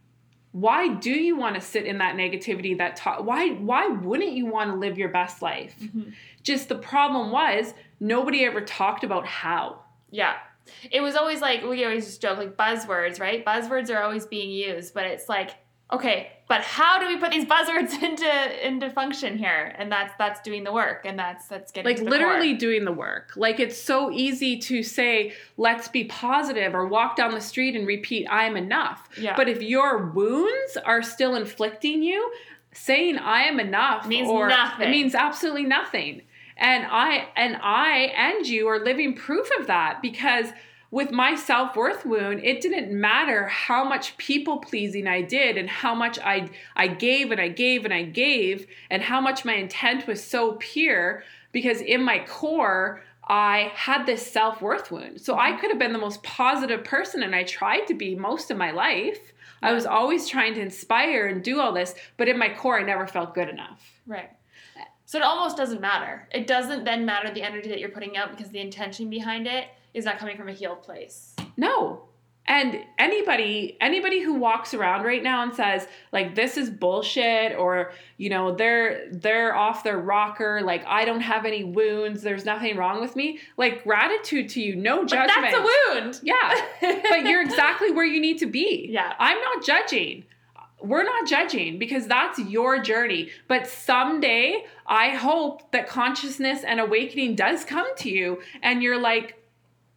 [0.53, 4.45] Why do you want to sit in that negativity that ta- why why wouldn't you
[4.47, 5.75] want to live your best life
[6.43, 9.79] just the problem was nobody ever talked about how
[10.09, 10.35] Yeah.
[10.91, 13.43] It was always like we always just joke like buzzwords, right?
[13.43, 15.51] Buzzwords are always being used, but it's like,
[15.91, 19.73] okay, but how do we put these buzzwords into into function here?
[19.77, 22.59] And that's that's doing the work, and that's that's getting like literally core.
[22.59, 27.31] doing the work like it's so easy to say let's be positive or walk down
[27.31, 29.35] the street and repeat i am enough Yeah.
[29.35, 32.31] but if your wounds are still inflicting you
[32.73, 34.87] saying i am enough Means or nothing.
[34.87, 36.21] it means absolutely nothing
[36.61, 40.47] and i and i and you are living proof of that because
[40.91, 45.93] with my self-worth wound it didn't matter how much people pleasing i did and how
[45.93, 50.07] much i i gave and i gave and i gave and how much my intent
[50.07, 55.19] was so pure because in my core i had this self-worth wound.
[55.19, 58.51] So i could have been the most positive person and i tried to be most
[58.51, 59.33] of my life.
[59.63, 62.83] I was always trying to inspire and do all this but in my core i
[62.83, 63.81] never felt good enough.
[64.05, 64.31] Right.
[65.11, 66.25] So it almost doesn't matter.
[66.31, 69.65] It doesn't then matter the energy that you're putting out because the intention behind it
[69.93, 71.35] is not coming from a healed place.
[71.57, 72.03] No.
[72.45, 77.91] And anybody anybody who walks around right now and says like this is bullshit or
[78.15, 82.77] you know they're they're off their rocker like I don't have any wounds there's nothing
[82.77, 86.19] wrong with me like gratitude to you no But judgment that's a wound.
[86.23, 86.65] yeah
[87.09, 89.13] but you're exactly where you need to be Yeah.
[89.19, 90.23] I'm not judging
[90.83, 93.29] we're not judging because that's your journey.
[93.47, 99.37] But someday, I hope that consciousness and awakening does come to you, and you're like,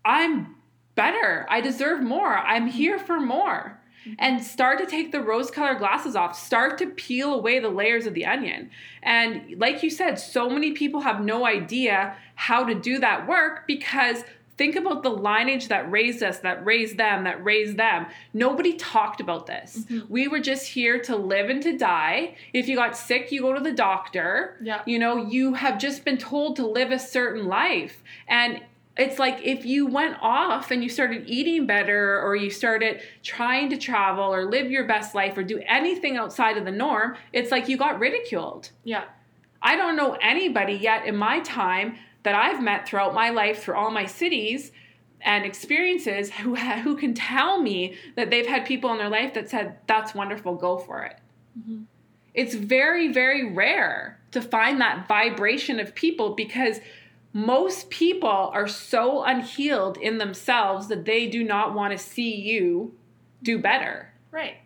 [0.05, 0.57] I'm
[0.95, 1.47] better.
[1.49, 2.37] I deserve more.
[2.37, 3.80] I'm here for more.
[4.18, 6.39] And start to take the rose colored glasses off.
[6.39, 8.70] Start to peel away the layers of the onion.
[9.03, 13.66] And like you said, so many people have no idea how to do that work
[13.66, 14.22] because
[14.57, 18.07] think about the lineage that raised us, that raised them, that raised them.
[18.32, 19.78] Nobody talked about this.
[19.78, 20.12] Mm-hmm.
[20.12, 22.36] We were just here to live and to die.
[22.52, 24.59] If you got sick, you go to the doctor.
[24.62, 24.82] Yeah.
[24.86, 28.02] You know, you have just been told to live a certain life.
[28.28, 28.62] And
[28.96, 33.70] it's like if you went off and you started eating better or you started trying
[33.70, 37.50] to travel or live your best life or do anything outside of the norm, it's
[37.50, 38.70] like you got ridiculed.
[38.84, 39.05] Yeah.
[39.61, 43.75] I don't know anybody yet in my time that I've met throughout my life through
[43.77, 44.72] all my cities
[45.20, 49.33] and experiences who ha- who can tell me that they've had people in their life
[49.35, 51.16] that said that's wonderful go for it.
[51.59, 51.83] Mm-hmm.
[52.35, 56.81] it's very, very rare to find that vibration of people because
[57.33, 62.95] most people are so unhealed in themselves that they do not want to see you
[63.43, 64.57] do better Right.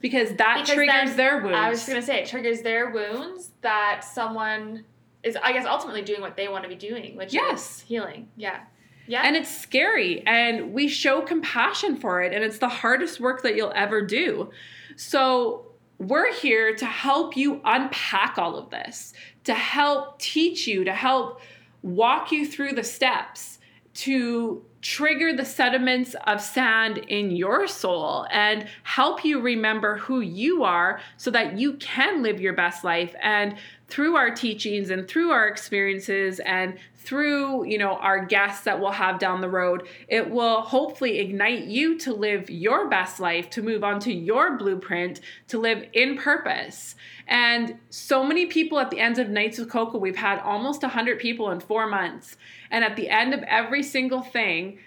[0.00, 1.56] because that Because triggers their wounds.
[1.56, 4.84] I was going to say it triggers their wounds that someone
[5.22, 7.78] is, I guess, ultimately doing what they want to be doing, which Yes.
[7.78, 8.28] is healing.
[8.36, 8.60] Yeah.
[9.06, 9.22] Yeah.
[9.24, 13.56] And it's scary, and we show compassion for it, and it's the hardest work that
[13.56, 14.50] you'll ever do.
[14.96, 15.66] So,
[15.98, 19.12] we're here to help you unpack all of this,
[19.44, 21.40] to help teach you, to help
[21.82, 23.58] walk you through the steps,
[23.94, 30.64] to trigger the sediments of sand in your soul and help you remember who you
[30.64, 33.14] are so that you can live your best life.
[33.22, 33.56] And
[33.88, 38.90] through our teachings and through our experiences and through you know our guests that we'll
[38.90, 43.62] have down the road it will hopefully ignite you to live your best life to
[43.62, 46.94] move on to your blueprint to live in purpose
[47.30, 51.18] and so many people at the end of nights with coco we've had almost 100
[51.18, 52.36] people in four months
[52.70, 54.78] and at the end of every single thing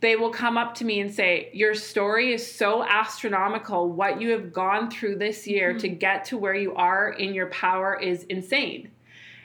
[0.00, 3.90] they will come up to me and say, Your story is so astronomical.
[3.90, 5.98] What you have gone through this year to mm-hmm.
[5.98, 8.90] get to where you are in your power is insane.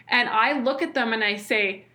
[0.07, 1.85] And I look at them and I say,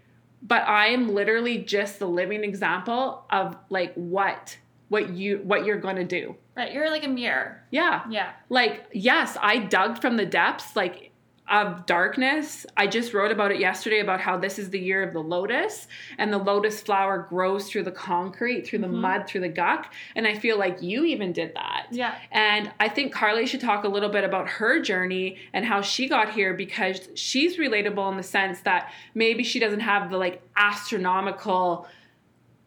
[0.43, 4.57] But I am literally just the living example of like what
[4.89, 6.37] what you what you're going to do.
[6.57, 6.73] Right.
[6.73, 7.63] You're like a mirror.
[7.71, 8.03] Yeah.
[8.09, 8.33] Yeah.
[8.49, 11.13] Like, yes, I dug from the depths, like
[11.49, 12.67] of darkness.
[12.77, 15.87] I just wrote about it yesterday about how this is the year of the lotus,
[16.19, 19.01] and the lotus flower grows through the concrete, through the mm-hmm.
[19.01, 19.93] mud, through the guck.
[20.15, 21.87] And I feel like you even did that.
[21.91, 22.17] Yeah.
[22.33, 26.09] And I think Carly should talk a little bit about her journey and how she
[26.09, 30.43] got here because she's relatable in the sense that maybe she doesn't have the like
[30.57, 31.87] astronomical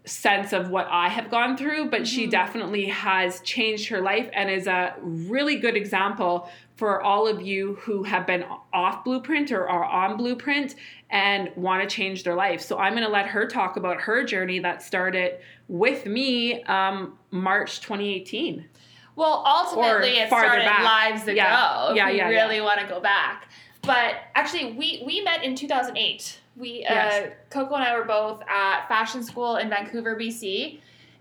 [0.10, 4.50] sense of what I have gone through, but she definitely has changed her life and
[4.50, 9.68] is a really good example for all of you who have been off blueprint or
[9.68, 10.76] are on blueprint
[11.10, 12.62] and want to change their life.
[12.62, 17.18] So I'm going to let her talk about her journey that started with me um,
[17.32, 18.66] March 2018.
[19.16, 20.84] Well, ultimately, it started back.
[20.84, 21.34] lives ago.
[21.34, 21.90] Yeah.
[21.90, 22.42] If Yeah, we yeah, yeah.
[22.44, 23.50] really want to go back.
[23.82, 26.40] But actually, we we met in 2008.
[26.60, 27.34] We uh, Yes.
[27.50, 30.80] Coco and I were both at fashion school in Vancouver, BC,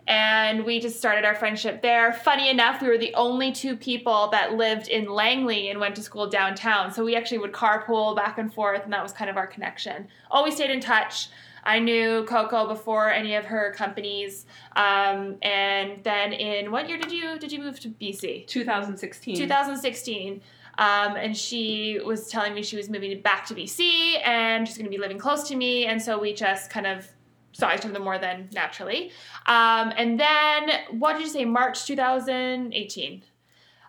[0.09, 2.13] and we just started our friendship there.
[2.13, 6.03] Funny enough, we were the only two people that lived in Langley and went to
[6.03, 6.93] school downtown.
[6.93, 10.09] So we actually would carpool back and forth, and that was kind of our connection.
[10.31, 11.29] Always stayed in touch.
[11.65, 17.13] I knew Coco before any of her companies, um, and then in what year did
[17.13, 18.47] you did you move to BC?
[18.47, 19.37] 2016.
[19.37, 20.41] 2016.
[20.79, 24.87] Um, and she was telling me she was moving back to BC and she's going
[24.87, 25.87] to be living close to me.
[25.87, 27.07] And so we just kind of
[27.53, 29.11] saw each other more than naturally.
[29.47, 33.23] Um, and then, what did you say, March 2018?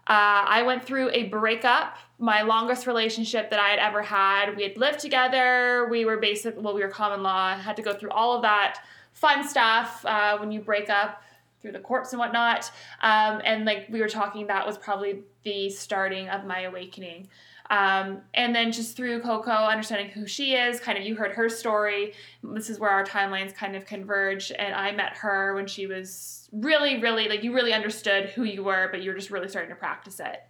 [0.07, 0.13] Uh,
[0.47, 4.57] I went through a breakup, my longest relationship that I had ever had.
[4.57, 5.87] We had lived together.
[5.91, 7.55] We were basic, well, we were common law.
[7.55, 8.79] Had to go through all of that
[9.13, 11.21] fun stuff uh, when you break up
[11.61, 12.71] through the courts and whatnot.
[13.01, 17.29] Um, and like we were talking, that was probably the starting of my awakening.
[17.69, 21.49] Um, and then just through Coco, understanding who she is, kind of you heard her
[21.49, 22.13] story.
[22.43, 24.51] This is where our timelines kind of converge.
[24.57, 28.63] And I met her when she was really, really like you really understood who you
[28.63, 30.41] were, but you were just really starting to practice it.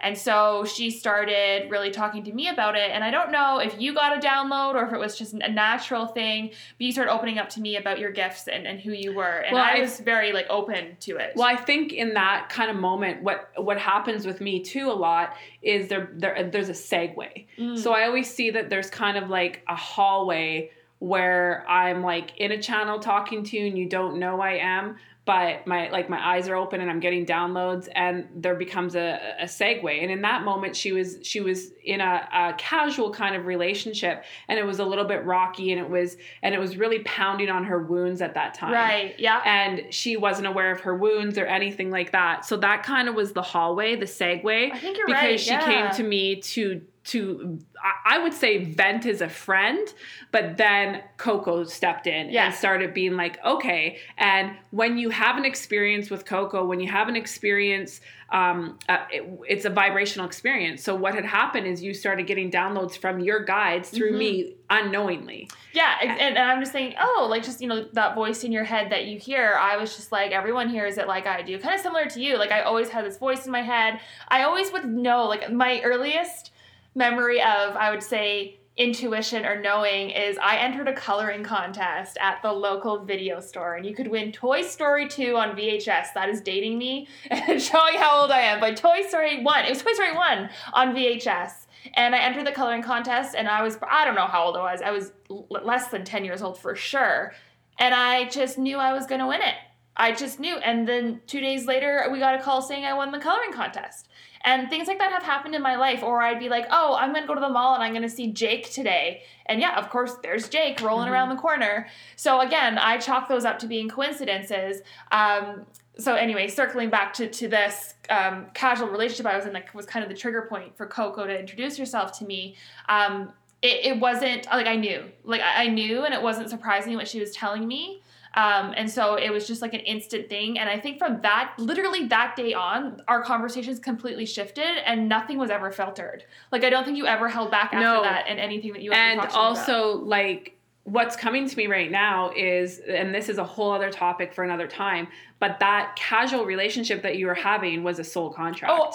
[0.00, 2.90] And so she started really talking to me about it.
[2.90, 5.48] And I don't know if you got a download or if it was just a
[5.48, 8.92] natural thing, but you started opening up to me about your gifts and, and who
[8.92, 9.38] you were.
[9.38, 11.32] And Well, I was very like open to it.
[11.36, 14.92] Well, I think in that kind of moment, what what happens with me too a
[14.92, 17.46] lot is there, there there's a segue.
[17.58, 17.78] Mm.
[17.78, 22.52] So I always see that there's kind of like a hallway where I'm like in
[22.52, 24.96] a channel talking to you and you don't know I am,
[25.26, 29.18] but my like my eyes are open and I'm getting downloads and there becomes a,
[29.40, 30.02] a segue.
[30.02, 34.24] And in that moment she was she was in a, a casual kind of relationship
[34.48, 37.50] and it was a little bit rocky and it was and it was really pounding
[37.50, 39.14] on her wounds at that time Right.
[39.18, 39.42] Yeah.
[39.44, 42.44] and she wasn't aware of her wounds or anything like that.
[42.44, 45.40] So that kind of was the hallway, the segue, I think you're because right.
[45.40, 45.88] she yeah.
[45.88, 47.58] came to me to to
[48.04, 49.86] I- would say vent as a friend,
[50.32, 52.46] but then Coco stepped in Yeah.
[52.46, 53.98] and started being like, okay.
[54.18, 58.00] And when you have an experience with Coco, when you have an experience,
[58.30, 60.82] um, uh, it, it's a vibrational experience.
[60.82, 64.18] So what had happened is you started getting downloads from your guides through Mhm.
[64.18, 65.48] me unknowingly.
[65.72, 68.64] Yeah, and, and I'm just saying, oh, like just you know that voice in your
[68.64, 69.54] head that you hear.
[69.60, 72.36] I was just like, everyone hears it like I do, kind of similar to you.
[72.36, 74.00] Like I always had this voice in my head.
[74.28, 75.26] I always would know.
[75.26, 76.50] Like my earliest
[76.96, 82.42] memory of, I would say, intuition or knowing is I entered a coloring contest at
[82.42, 86.08] the local video store and you could win Toy Story 2 on VHS.
[86.14, 88.60] That is dating me and showing how old I am.
[88.60, 91.66] But Toy Story 1, it was Toy Story 1 on VHS.
[91.94, 94.72] And I entered the coloring contest and I was, I don't know how old I
[94.72, 94.82] was.
[94.82, 97.32] I was l- less than 10 years old for sure.
[97.78, 99.54] And I just knew I was going to win it.
[99.96, 100.56] I just knew.
[100.58, 104.08] And then two days later, we got a call saying I won the coloring contest.
[104.46, 106.02] And things like that have happened in my life.
[106.02, 108.02] Or I'd be like, oh, I'm going to go to the mall and I'm going
[108.02, 109.22] to see Jake today.
[109.46, 111.12] And yeah, of course, there's Jake rolling mm-hmm.
[111.12, 111.88] around the corner.
[112.14, 114.82] So again, I chalk those up to being coincidences.
[115.10, 115.66] Um,
[115.98, 119.86] so anyway, circling back to, to this um, casual relationship I was in, like was
[119.86, 122.54] kind of the trigger point for Coco to introduce herself to me.
[122.88, 123.32] Um,
[123.62, 127.18] it, it wasn't like I knew, like I knew, and it wasn't surprising what she
[127.18, 128.02] was telling me.
[128.36, 130.58] Um, and so it was just like an instant thing.
[130.58, 135.38] And I think from that, literally that day on, our conversations completely shifted and nothing
[135.38, 136.24] was ever filtered.
[136.52, 138.02] Like, I don't think you ever held back after no.
[138.02, 140.06] that and anything that you And also, about.
[140.06, 140.55] like,
[140.86, 144.44] what's coming to me right now is, and this is a whole other topic for
[144.44, 145.08] another time,
[145.40, 148.72] but that casual relationship that you were having was a soul contract.
[148.74, 148.90] oh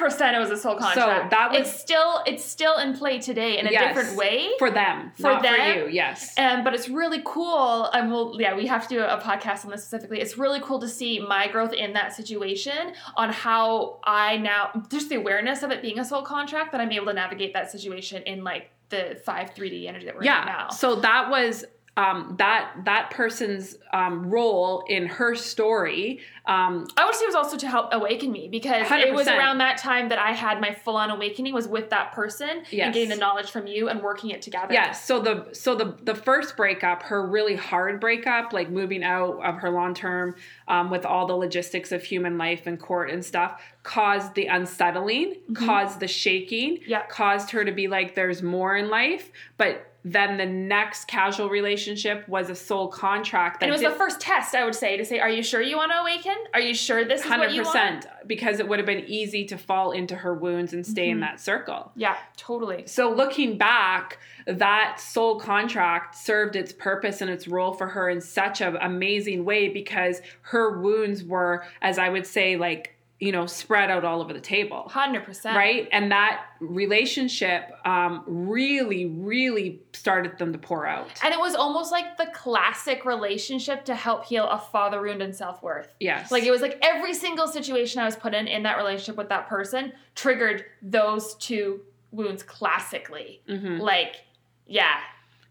[0.00, 1.24] 100% it was a soul contract.
[1.24, 4.50] So that was it's still it's still in play today in a yes, different way
[4.58, 5.88] for them, for them, for you.
[5.88, 7.86] Yes, and but it's really cool.
[7.86, 10.20] And we'll yeah, we have to do a podcast on this specifically.
[10.20, 15.08] It's really cool to see my growth in that situation on how I now just
[15.08, 18.22] the awareness of it being a soul contract that I'm able to navigate that situation
[18.24, 20.42] in like the five 3D energy that we're yeah.
[20.42, 20.68] in now.
[20.70, 21.64] So that was
[21.96, 26.20] um, that that person's um, role in her story.
[26.46, 29.06] Um, I would say it was also to help awaken me because 100%.
[29.06, 32.12] it was around that time that I had my full on awakening was with that
[32.12, 32.86] person yes.
[32.86, 34.72] and getting the knowledge from you and working it together.
[34.72, 35.04] Yes.
[35.04, 39.56] So the so the the first breakup, her really hard breakup, like moving out of
[39.58, 40.34] her long term
[40.68, 45.34] um, with all the logistics of human life and court and stuff, caused the unsettling,
[45.34, 45.66] mm-hmm.
[45.66, 47.04] caused the shaking, yeah.
[47.06, 52.26] caused her to be like, "There's more in life," but then the next casual relationship
[52.28, 53.60] was a soul contract.
[53.60, 55.42] That and it was did, the first test, I would say, to say, "Are you
[55.42, 56.34] sure you want to awaken?
[56.52, 59.44] Are you sure this is 100%, what you want?" Because it would have been easy
[59.46, 61.12] to fall into her wounds and stay mm-hmm.
[61.12, 61.92] in that circle.
[61.94, 62.86] Yeah, totally.
[62.86, 68.20] So looking back, that soul contract served its purpose and its role for her in
[68.20, 73.46] such an amazing way because her wounds were, as I would say, like you know,
[73.46, 74.90] spread out all over the table.
[74.90, 75.54] 100%.
[75.54, 75.88] Right?
[75.92, 81.08] And that relationship um, really, really started them to pour out.
[81.22, 85.36] And it was almost like the classic relationship to help heal a father wound and
[85.36, 85.94] self worth.
[86.00, 86.32] Yes.
[86.32, 89.28] Like it was like every single situation I was put in in that relationship with
[89.28, 91.80] that person triggered those two
[92.10, 93.40] wounds classically.
[93.48, 93.78] Mm-hmm.
[93.78, 94.16] Like,
[94.66, 94.96] yeah,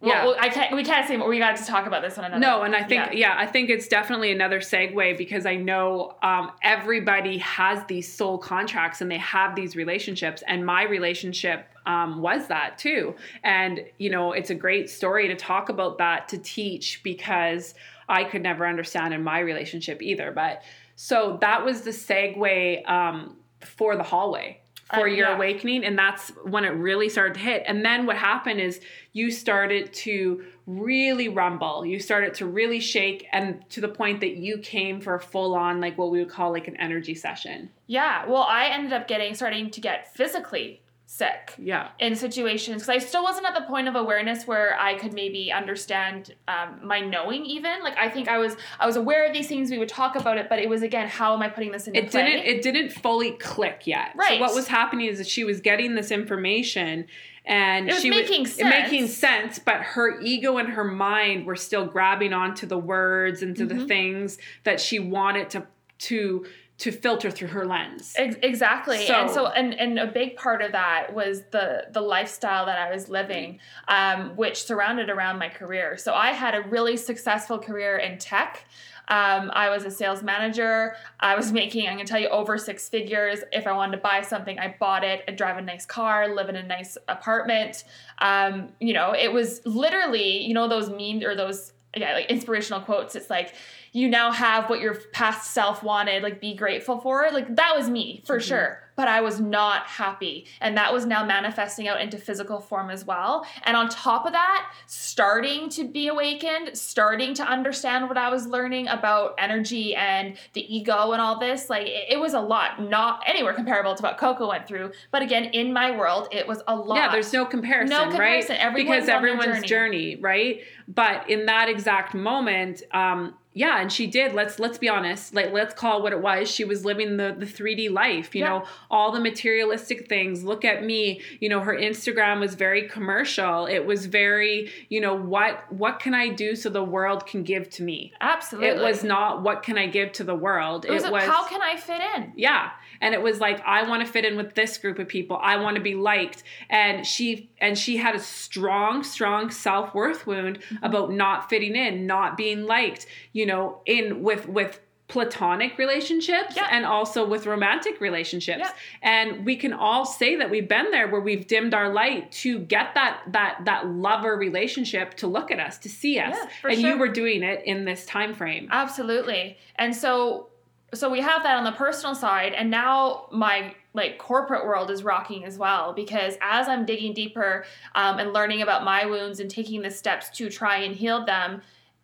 [0.03, 0.75] yeah, well, I can't.
[0.75, 1.27] We can't say more.
[1.27, 2.39] We got to talk about this one another.
[2.39, 3.33] No, and I think yeah.
[3.33, 8.39] yeah I think it's definitely another segue because I know um, everybody has these soul
[8.39, 13.15] contracts and they have these relationships, and my relationship um, was that too.
[13.43, 17.75] And you know, it's a great story to talk about that to teach because
[18.09, 20.31] I could never understand in my relationship either.
[20.31, 20.63] But
[20.95, 24.60] so that was the segue um, for the hallway
[24.93, 25.35] for uh, your yeah.
[25.35, 27.63] awakening and that's when it really started to hit.
[27.67, 28.81] And then what happened is
[29.13, 31.85] you started to really rumble.
[31.85, 35.55] You started to really shake and to the point that you came for a full
[35.55, 37.69] on like what we would call like an energy session.
[37.87, 38.25] Yeah.
[38.25, 40.81] Well i ended up getting starting to get physically
[41.11, 41.55] sick.
[41.57, 41.89] Yeah.
[41.99, 45.51] In situations, because I still wasn't at the point of awareness where I could maybe
[45.51, 47.45] understand um, my knowing.
[47.45, 49.69] Even like I think I was, I was aware of these things.
[49.69, 51.99] We would talk about it, but it was again, how am I putting this into
[51.99, 52.23] it play?
[52.23, 54.13] Didn't, it didn't fully click yet.
[54.15, 54.37] Right.
[54.37, 57.07] So what was happening is that she was getting this information.
[57.43, 58.69] And it was she making was sense.
[58.69, 63.53] making sense, but her ego and her mind were still grabbing onto the words and
[63.57, 63.79] to mm-hmm.
[63.79, 65.67] the things that she wanted to
[66.01, 66.45] to
[66.81, 68.13] to filter through her lens.
[68.17, 69.05] Exactly.
[69.05, 72.79] So, and so and and a big part of that was the the lifestyle that
[72.79, 75.97] I was living um, which surrounded around my career.
[75.97, 78.65] So I had a really successful career in tech.
[79.07, 80.95] Um, I was a sales manager.
[81.19, 83.39] I was making, I'm going to tell you, over six figures.
[83.51, 85.23] If I wanted to buy something, I bought it.
[85.27, 87.83] I drive a nice car, live in a nice apartment.
[88.19, 92.79] Um, you know, it was literally, you know, those memes or those yeah, like inspirational
[92.81, 93.15] quotes.
[93.15, 93.53] It's like,
[93.91, 97.33] you now have what your past self wanted, like be grateful for it.
[97.33, 98.47] Like that was me for mm-hmm.
[98.47, 100.45] sure but I was not happy.
[100.59, 103.45] And that was now manifesting out into physical form as well.
[103.63, 108.45] And on top of that, starting to be awakened, starting to understand what I was
[108.45, 113.23] learning about energy and the ego and all this, like it, was a lot, not
[113.25, 114.91] anywhere comparable to what Coco went through.
[115.09, 116.97] But again, in my world, it was a lot.
[116.97, 118.57] Yeah, there's no comparison, no comparison.
[118.57, 118.61] right?
[118.63, 120.11] Everyone's because everyone's journey.
[120.13, 120.15] journey.
[120.17, 120.61] right?
[120.87, 124.33] But in that exact moment, um, yeah and she did.
[124.33, 125.33] Let's let's be honest.
[125.33, 126.49] Like let's call what it was.
[126.49, 128.49] She was living the the 3d life you Yeah.
[128.49, 130.43] know all the materialistic things.
[130.43, 131.21] Look at me.
[131.39, 133.65] You know her instagram was very commercial.
[133.65, 137.69] It was very you know what what can i do so the world can give
[137.71, 138.13] to me?
[138.21, 138.69] Absolutely.
[138.69, 140.85] it was not what can i give to the world.
[140.85, 142.33] It was, how can I fit in?
[142.35, 142.71] yeah
[143.01, 145.57] and it was like i want to fit in with this group of people i
[145.57, 150.83] want to be liked and she and she had a strong strong self-worth wound Mm-hmm.
[150.85, 156.67] about not fitting in not being liked you know in with with platonic relationships Yeah.
[156.71, 158.71] and also with romantic relationships Yeah.
[159.01, 162.59] and we can all say that we've been there where we've dimmed our light to
[162.59, 166.79] get that that that lover relationship to look at us to see us Yeah, and
[166.79, 166.89] sure.
[166.91, 169.57] you were doing it in this time frame Absolutely.
[169.75, 170.47] And so
[170.93, 175.03] so we have that on the personal side and now my like corporate world is
[175.03, 177.65] rocking as well because as I'm digging deeper
[177.95, 181.61] um, and learning about my wounds and taking the steps to try and heal them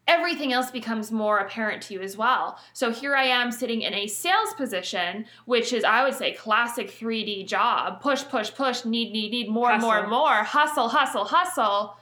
[0.07, 2.57] everything else becomes more apparent to you as well.
[2.73, 6.89] So here I am sitting in a sales position, which is, I would say, classic
[6.89, 9.89] 3D job push, push, push, need, need, need, more, Hustle.
[9.89, 11.97] more, more, hustle, hustle, hustle.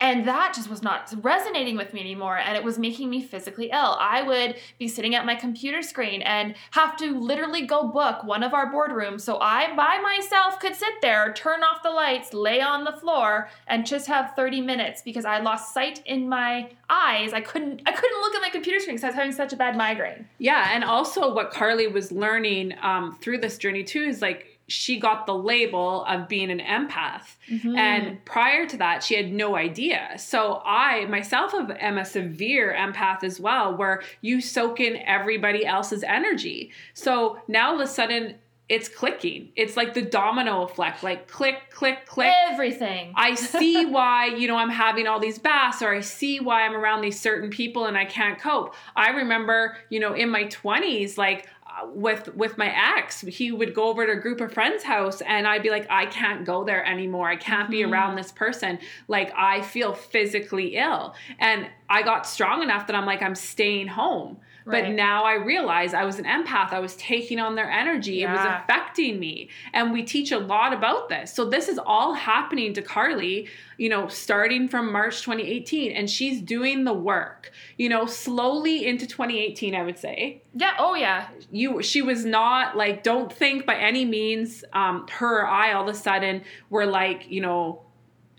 [0.00, 2.36] And that just was not resonating with me anymore.
[2.36, 3.96] And it was making me physically ill.
[3.98, 8.42] I would be sitting at my computer screen and have to literally go book one
[8.42, 12.60] of our boardrooms so I by myself could sit there, turn off the lights, lay
[12.60, 17.32] on the floor, and just have 30 minutes because I lost sight in my eyes.
[17.32, 19.56] I couldn't I couldn't look at my computer screen because I was having such a
[19.56, 20.26] bad migraine.
[20.38, 24.98] Yeah, and also what Carly was learning um, through this journey too is like she
[24.98, 27.76] got the label of being an empath, mm-hmm.
[27.76, 30.14] and prior to that, she had no idea.
[30.16, 36.02] So I myself am a severe empath as well, where you soak in everybody else's
[36.02, 36.72] energy.
[36.94, 38.36] So now all of a sudden.
[38.66, 39.50] It's clicking.
[39.56, 42.32] It's like the domino effect, like click, click, click.
[42.50, 43.12] Everything.
[43.14, 46.74] I see why, you know, I'm having all these baths or I see why I'm
[46.74, 48.74] around these certain people and I can't cope.
[48.96, 51.46] I remember, you know, in my 20s like
[51.92, 55.46] with with my ex, he would go over to a group of friends' house and
[55.46, 57.28] I'd be like I can't go there anymore.
[57.28, 58.18] I can't be around mm-hmm.
[58.18, 58.78] this person.
[59.08, 61.14] Like I feel physically ill.
[61.38, 64.38] And I got strong enough that I'm like I'm staying home.
[64.66, 64.94] But Right.
[64.94, 66.72] now I realize I was an empath.
[66.72, 68.22] I was taking on their energy.
[68.22, 69.50] It was affecting me.
[69.74, 71.34] And we teach a lot about this.
[71.34, 75.92] So this is all happening to Carly, you know, starting from March 2018.
[75.92, 80.42] And she's doing the work, you know, slowly into 2018, I would say.
[80.54, 81.28] Yeah, oh yeah.
[81.52, 85.86] You she was not like, don't think by any means, um, her or I all
[85.86, 87.83] of a sudden were like, you know,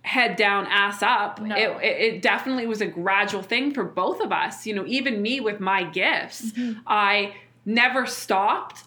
[0.05, 1.55] head down ass up No.
[1.55, 5.21] it, it, it definitely was a gradual thing for both of us you know even
[5.21, 6.79] me with my gifts mm-hmm.
[6.85, 7.33] i
[7.65, 8.83] never stopped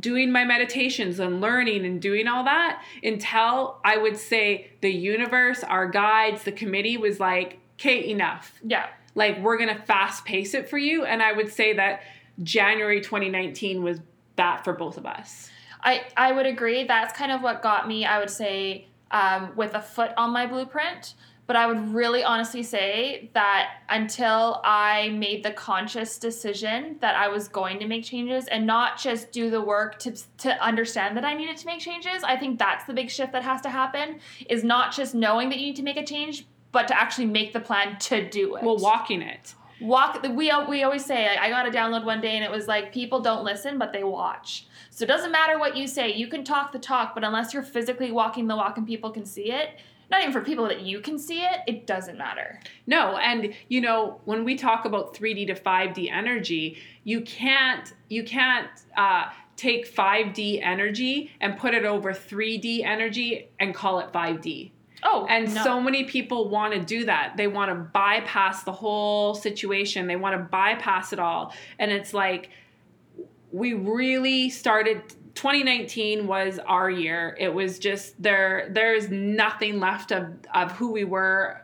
[0.00, 5.62] doing my meditations and learning and doing all that until i would say the universe
[5.64, 8.86] our guides the committee was like okay enough Yeah.
[9.14, 12.00] like we're gonna fast pace it for you and i would say that
[12.42, 14.00] january 2019 was
[14.36, 15.50] that for both of us
[15.84, 16.84] I, I would agree.
[16.84, 20.46] That's kind of what got me, I would say, um, with a foot on my
[20.46, 21.14] blueprint.
[21.48, 27.28] But I would really honestly say that until I made the conscious decision that I
[27.28, 31.24] was going to make changes and not just do the work to, to understand that
[31.24, 34.20] I needed to make changes, I think that's the big shift that has to happen
[34.48, 37.52] is not just knowing that you need to make a change, but to actually make
[37.52, 41.68] the plan to do it well walking it walk we we always say I got
[41.68, 44.66] a download one day and it was like people don't listen but they watch.
[44.94, 46.12] So it doesn't matter what you say.
[46.12, 49.24] You can talk the talk, but unless you're physically walking the walk and people can
[49.24, 49.70] see it,
[50.10, 52.60] not even for people that you can see it, it doesn't matter.
[52.86, 58.22] No, and you know when we talk about 3D to 5D energy, you can't you
[58.22, 64.72] can't uh, take 5D energy and put it over 3D energy and call it 5D.
[65.04, 65.64] Oh, And no.
[65.64, 67.36] so many people want to do that.
[67.36, 70.06] They want to bypass the whole situation.
[70.06, 71.52] They want to bypass it all.
[71.78, 72.50] And it's like
[73.52, 75.02] we really started
[75.34, 77.36] 2019 was our year.
[77.38, 81.62] It was just there there's nothing left of of who we were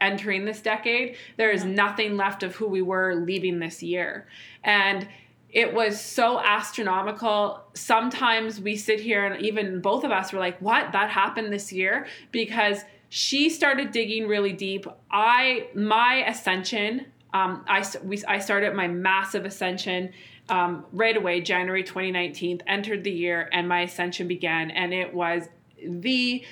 [0.00, 1.16] entering this decade.
[1.36, 4.26] There is nothing left of who we were leaving this year.
[4.64, 5.06] And
[5.50, 7.62] it was so astronomical.
[7.74, 10.92] Sometimes we sit here and even both of us were like, what?
[10.92, 12.06] That happened this year?
[12.30, 14.86] Because she started digging really deep.
[15.10, 20.12] I, my ascension, um, I, we, I started my massive ascension
[20.48, 24.70] um, right away, January 2019, entered the year, and my ascension began.
[24.70, 25.48] And it was
[25.84, 26.44] the,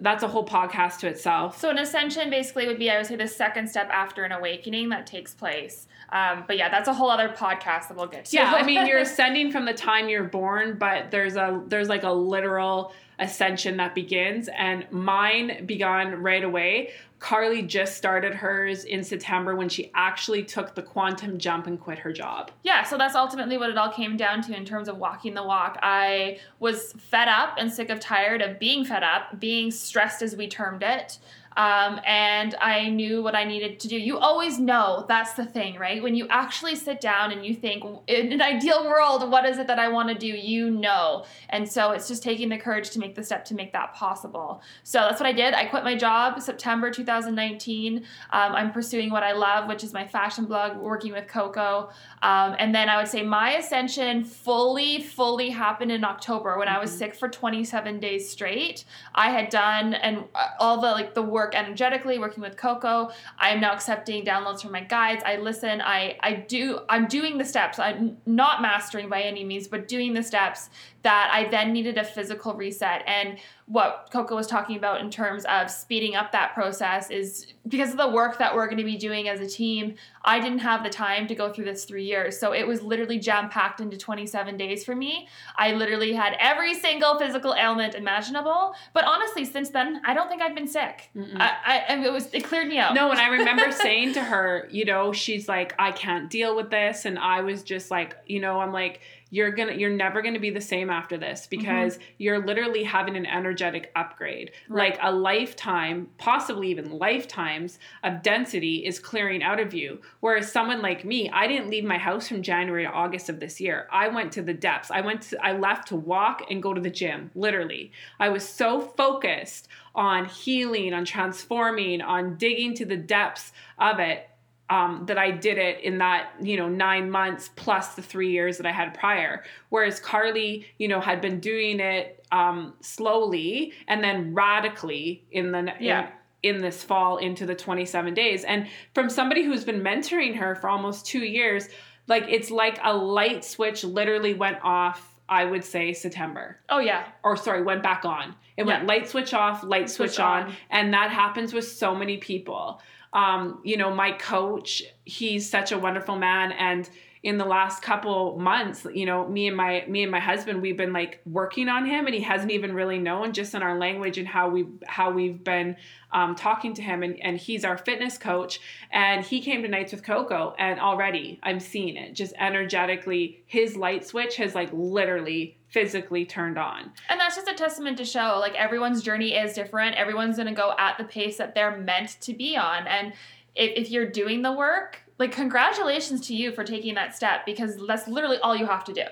[0.00, 1.58] that's a whole podcast to itself.
[1.58, 4.90] So an ascension basically would be, I would say, the second step after an awakening
[4.90, 5.86] that takes place.
[6.12, 8.36] Um, but yeah, that's a whole other podcast that we'll get to.
[8.36, 12.02] Yeah, I mean you're ascending from the time you're born, but there's a there's like
[12.02, 16.90] a literal ascension that begins and mine began right away
[17.22, 22.00] Carly just started hers in September when she actually took the quantum jump and quit
[22.00, 22.50] her job.
[22.64, 25.44] Yeah, so that's ultimately what it all came down to in terms of walking the
[25.44, 25.78] walk.
[25.84, 30.34] I was fed up and sick of tired of being fed up, being stressed as
[30.34, 31.20] we termed it.
[31.56, 33.96] Um, and I knew what I needed to do.
[33.96, 36.02] You always know that's the thing, right?
[36.02, 39.66] When you actually sit down and you think, in an ideal world, what is it
[39.66, 40.26] that I want to do?
[40.26, 41.24] You know.
[41.50, 44.62] And so it's just taking the courage to make the step to make that possible.
[44.82, 45.54] So that's what I did.
[45.54, 47.98] I quit my job September 2019.
[47.98, 51.90] Um, I'm pursuing what I love, which is my fashion blog, working with Coco.
[52.22, 56.78] Um, and then I would say my ascension fully, fully happened in October when I
[56.78, 56.98] was mm-hmm.
[56.98, 58.84] sick for 27 days straight.
[59.14, 63.10] I had done and uh, all the like the work work energetically, working with Coco.
[63.38, 65.22] I am now accepting downloads from my guides.
[65.26, 65.80] I listen.
[65.80, 66.80] I I do.
[66.88, 67.78] I'm doing the steps.
[67.78, 70.70] I'm not mastering by any means, but doing the steps
[71.02, 73.02] that I then needed a physical reset.
[73.06, 77.92] And what Coco was talking about in terms of speeding up that process is because
[77.92, 79.94] of the work that we're going to be doing as a team.
[80.24, 82.38] I didn't have the time to go through this three years.
[82.38, 85.28] So it was literally jam packed into 27 days for me.
[85.56, 88.74] I literally had every single physical ailment imaginable.
[88.92, 91.10] But honestly, since then, I don't think I've been sick.
[91.16, 92.94] I, I, it was, it cleared me out.
[92.94, 96.70] No, and I remember saying to her, you know, she's like, I can't deal with
[96.70, 97.04] this.
[97.04, 99.00] And I was just like, you know, I'm like,
[99.32, 101.58] you're gonna you're never gonna be the same after this mm-hmm.
[101.58, 102.04] because mm-hmm.
[102.18, 104.92] you're literally having an energetic upgrade right.
[104.92, 110.80] like a lifetime possibly even lifetimes of density is clearing out of you whereas someone
[110.80, 114.06] like me i didn't leave my house from january to august of this year i
[114.06, 116.90] went to the depths i went to, i left to walk and go to the
[116.90, 117.90] gym literally
[118.20, 124.28] i was so focused on healing on transforming on digging to the depths of it
[124.72, 128.56] um, that I did it in that you know nine months plus the three years
[128.56, 129.44] that I had prior.
[129.68, 135.74] Whereas Carly, you know, had been doing it um, slowly and then radically in the
[135.78, 136.08] yeah.
[136.42, 138.42] In, in this fall into the 27 days.
[138.42, 141.68] And from somebody who's been mentoring her for almost two years,
[142.08, 146.58] like it's like a light switch literally went off I would say September.
[146.68, 147.06] Oh yeah.
[147.22, 148.34] Or sorry, went back on.
[148.56, 148.74] It yeah.
[148.74, 150.44] went light switch off, light switch, switch on.
[150.44, 152.82] on, and that happens with so many people
[153.12, 156.52] um, you know, my coach, he's such a wonderful man.
[156.52, 156.88] And
[157.22, 160.76] in the last couple months, you know, me and my me and my husband, we've
[160.76, 164.18] been like working on him, and he hasn't even really known just in our language
[164.18, 165.76] and how we how we've been
[166.10, 167.04] um, talking to him.
[167.04, 168.60] And and he's our fitness coach,
[168.90, 173.44] and he came to Nights with Coco, and already I'm seeing it just energetically.
[173.46, 176.92] His light switch has like literally physically turned on.
[177.08, 179.96] And that's just a testament to show like everyone's journey is different.
[179.96, 182.86] Everyone's going to go at the pace that they're meant to be on.
[182.86, 183.12] And
[183.54, 187.76] if, if you're doing the work, like congratulations to you for taking that step because
[187.86, 189.04] that's literally all you have to do.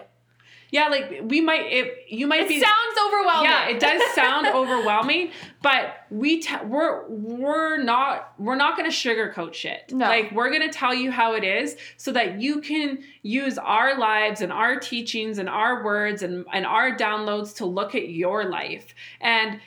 [0.71, 3.51] Yeah, like we might it you might it be sounds overwhelming.
[3.51, 5.33] Yeah, it does sound overwhelming,
[5.63, 9.93] but we te- we're we're not we're not going to sugarcoat shit.
[9.93, 10.07] No.
[10.07, 13.99] Like we're going to tell you how it is so that you can use our
[13.99, 18.45] lives and our teachings and our words and and our downloads to look at your
[18.45, 18.95] life.
[19.21, 19.61] And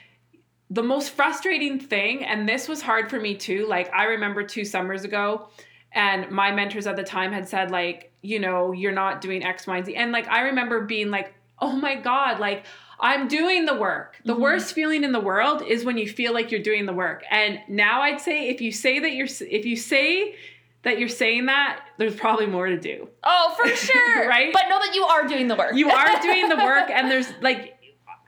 [0.70, 4.66] the most frustrating thing and this was hard for me too, like I remember 2
[4.66, 5.50] summers ago
[5.94, 9.68] and my mentors at the time had said like you know you're not doing x
[9.68, 9.96] y and z.
[9.96, 12.66] And like i remember being like oh my god like
[13.00, 14.18] i'm doing the work.
[14.26, 14.42] The mm-hmm.
[14.42, 17.24] worst feeling in the world is when you feel like you're doing the work.
[17.30, 20.36] And now i'd say if you say that you're if you say
[20.84, 23.08] that you're saying that there's probably more to do.
[23.24, 24.28] Oh for sure.
[24.28, 24.52] Right?
[24.52, 25.76] But know that you are doing the work.
[25.76, 27.78] You are doing the work and there's like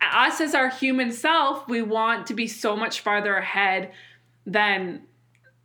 [0.01, 3.91] us as our human self we want to be so much farther ahead
[4.45, 5.01] than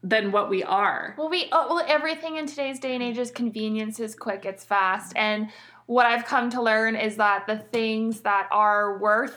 [0.02, 1.14] than what we are.
[1.18, 4.64] Well, we oh, well everything in today's day and age is convenience is quick, it's
[4.64, 5.50] fast, and
[5.86, 9.36] what I've come to learn is that the things that are worth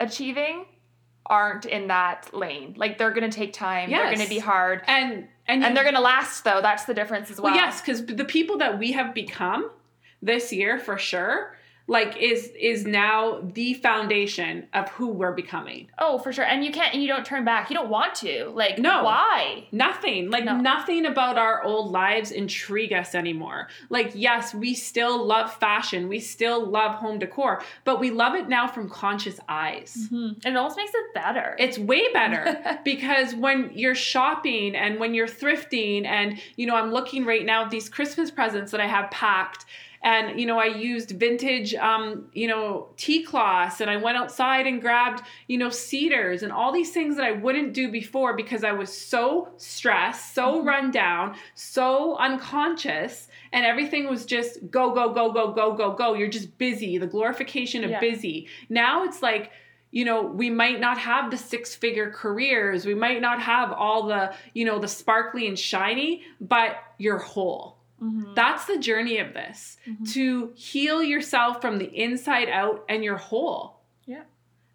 [0.00, 0.66] achieving
[1.24, 2.74] aren't in that lane.
[2.76, 3.88] Like they're going to take time.
[3.88, 4.02] Yes.
[4.02, 4.82] They're going to be hard.
[4.86, 6.60] And and, and they're going to last though.
[6.60, 7.52] That's the difference as well.
[7.52, 9.70] well yes, cuz the people that we have become
[10.20, 15.88] this year for sure like is is now the foundation of who we're becoming.
[15.98, 16.44] Oh, for sure.
[16.44, 17.68] And you can't and you don't turn back.
[17.68, 18.50] You don't want to.
[18.54, 19.04] Like no.
[19.04, 19.66] why?
[19.70, 20.30] Nothing.
[20.30, 20.56] Like no.
[20.56, 23.68] nothing about our old lives intrigue us anymore.
[23.90, 26.08] Like yes, we still love fashion.
[26.08, 29.94] We still love home decor, but we love it now from conscious eyes.
[30.04, 30.40] Mm-hmm.
[30.44, 31.54] And it almost makes it better.
[31.58, 36.92] It's way better because when you're shopping and when you're thrifting and you know, I'm
[36.92, 39.66] looking right now at these Christmas presents that I have packed
[40.04, 44.66] and you know i used vintage um, you know tea cloths and i went outside
[44.66, 48.62] and grabbed you know cedars and all these things that i wouldn't do before because
[48.62, 50.68] i was so stressed so mm-hmm.
[50.68, 56.14] run down so unconscious and everything was just go go go go go go go
[56.14, 58.00] you're just busy the glorification of yeah.
[58.00, 59.50] busy now it's like
[59.90, 64.08] you know, we might not have the six figure careers, we might not have all
[64.08, 67.78] the, you know, the sparkly and shiny, but you're whole.
[68.04, 68.34] Mm-hmm.
[68.34, 70.12] That's the journey of this Mhm.
[70.12, 73.80] to heal yourself from the inside out and you're whole.
[74.06, 74.22] Yeah.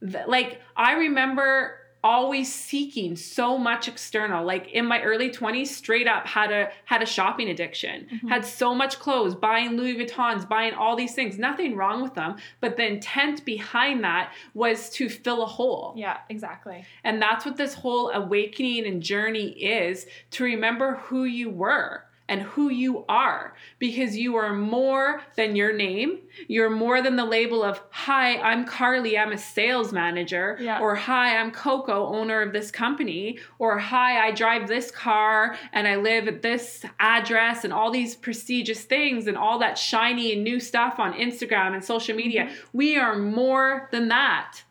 [0.01, 6.26] Like, I remember always seeking so much external like in my early 20s straight up
[6.26, 8.30] had a had a shopping addiction Mhm.
[8.30, 12.38] had so much clothes buying louis vuittons buying all these things nothing wrong with them
[12.61, 16.85] but the intent behind that was to fill a hole Yeah, exactly.
[17.03, 22.43] and that's what this whole awakening and journey is to remember who you were and
[22.43, 26.19] who you are because you are more than your name.
[26.47, 30.57] You're more than the label of, Hi, I'm Carly, I'm a sales manager.
[30.61, 30.80] Yeah.
[30.80, 33.39] Or, Hi, I'm Coco, owner of this company.
[33.57, 38.15] Or, Hi, I drive this car and I live at this address and all these
[38.15, 42.45] prestigious things and all that shiny and new stuff on Instagram and social media.
[42.45, 42.77] Mm-hmm.
[42.77, 44.61] We are more than that.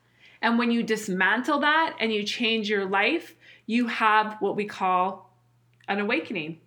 [0.40, 3.34] And when you dismantle that and you change your life,
[3.66, 5.34] you have what we call
[5.88, 6.60] an awakening.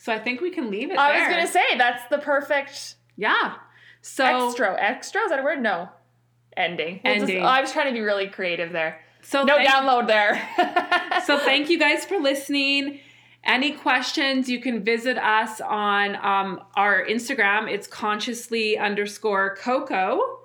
[0.00, 1.28] So I think we can leave it I there.
[1.28, 3.56] was gonna say that's the perfect yeah.
[4.00, 4.74] So extra.
[4.80, 5.62] Extra is that a word?
[5.62, 5.90] No.
[6.56, 7.00] Ending.
[7.04, 7.44] We'll just- Ending.
[7.44, 8.98] I was trying to be really creative there.
[9.20, 10.40] so No thank, download there.
[11.26, 13.00] so thank you guys for listening.
[13.44, 17.70] Any questions, you can visit us on um, our Instagram.
[17.70, 20.40] It's consciously underscore Coco.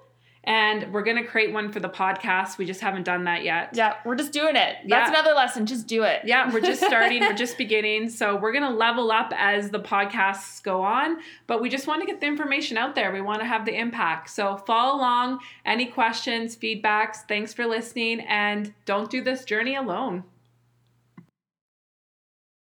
[0.48, 2.58] And we're going to create one for the podcast.
[2.58, 3.72] We just haven't done that yet.
[3.74, 4.76] Yeah, we're just doing it.
[4.88, 5.10] That's Yeah.
[5.10, 5.66] another lesson.
[5.66, 6.22] Just do it.
[6.24, 8.10] Yeah, we're just starting, we're just beginning.
[8.10, 11.18] So we're going to level up as the podcasts go on,
[11.48, 13.12] but we just want to get the information out there.
[13.12, 14.30] We want to have the impact.
[14.30, 15.40] So follow along.
[15.66, 20.24] Any questions, feedbacks, thanks for listening, and don't do this journey alone.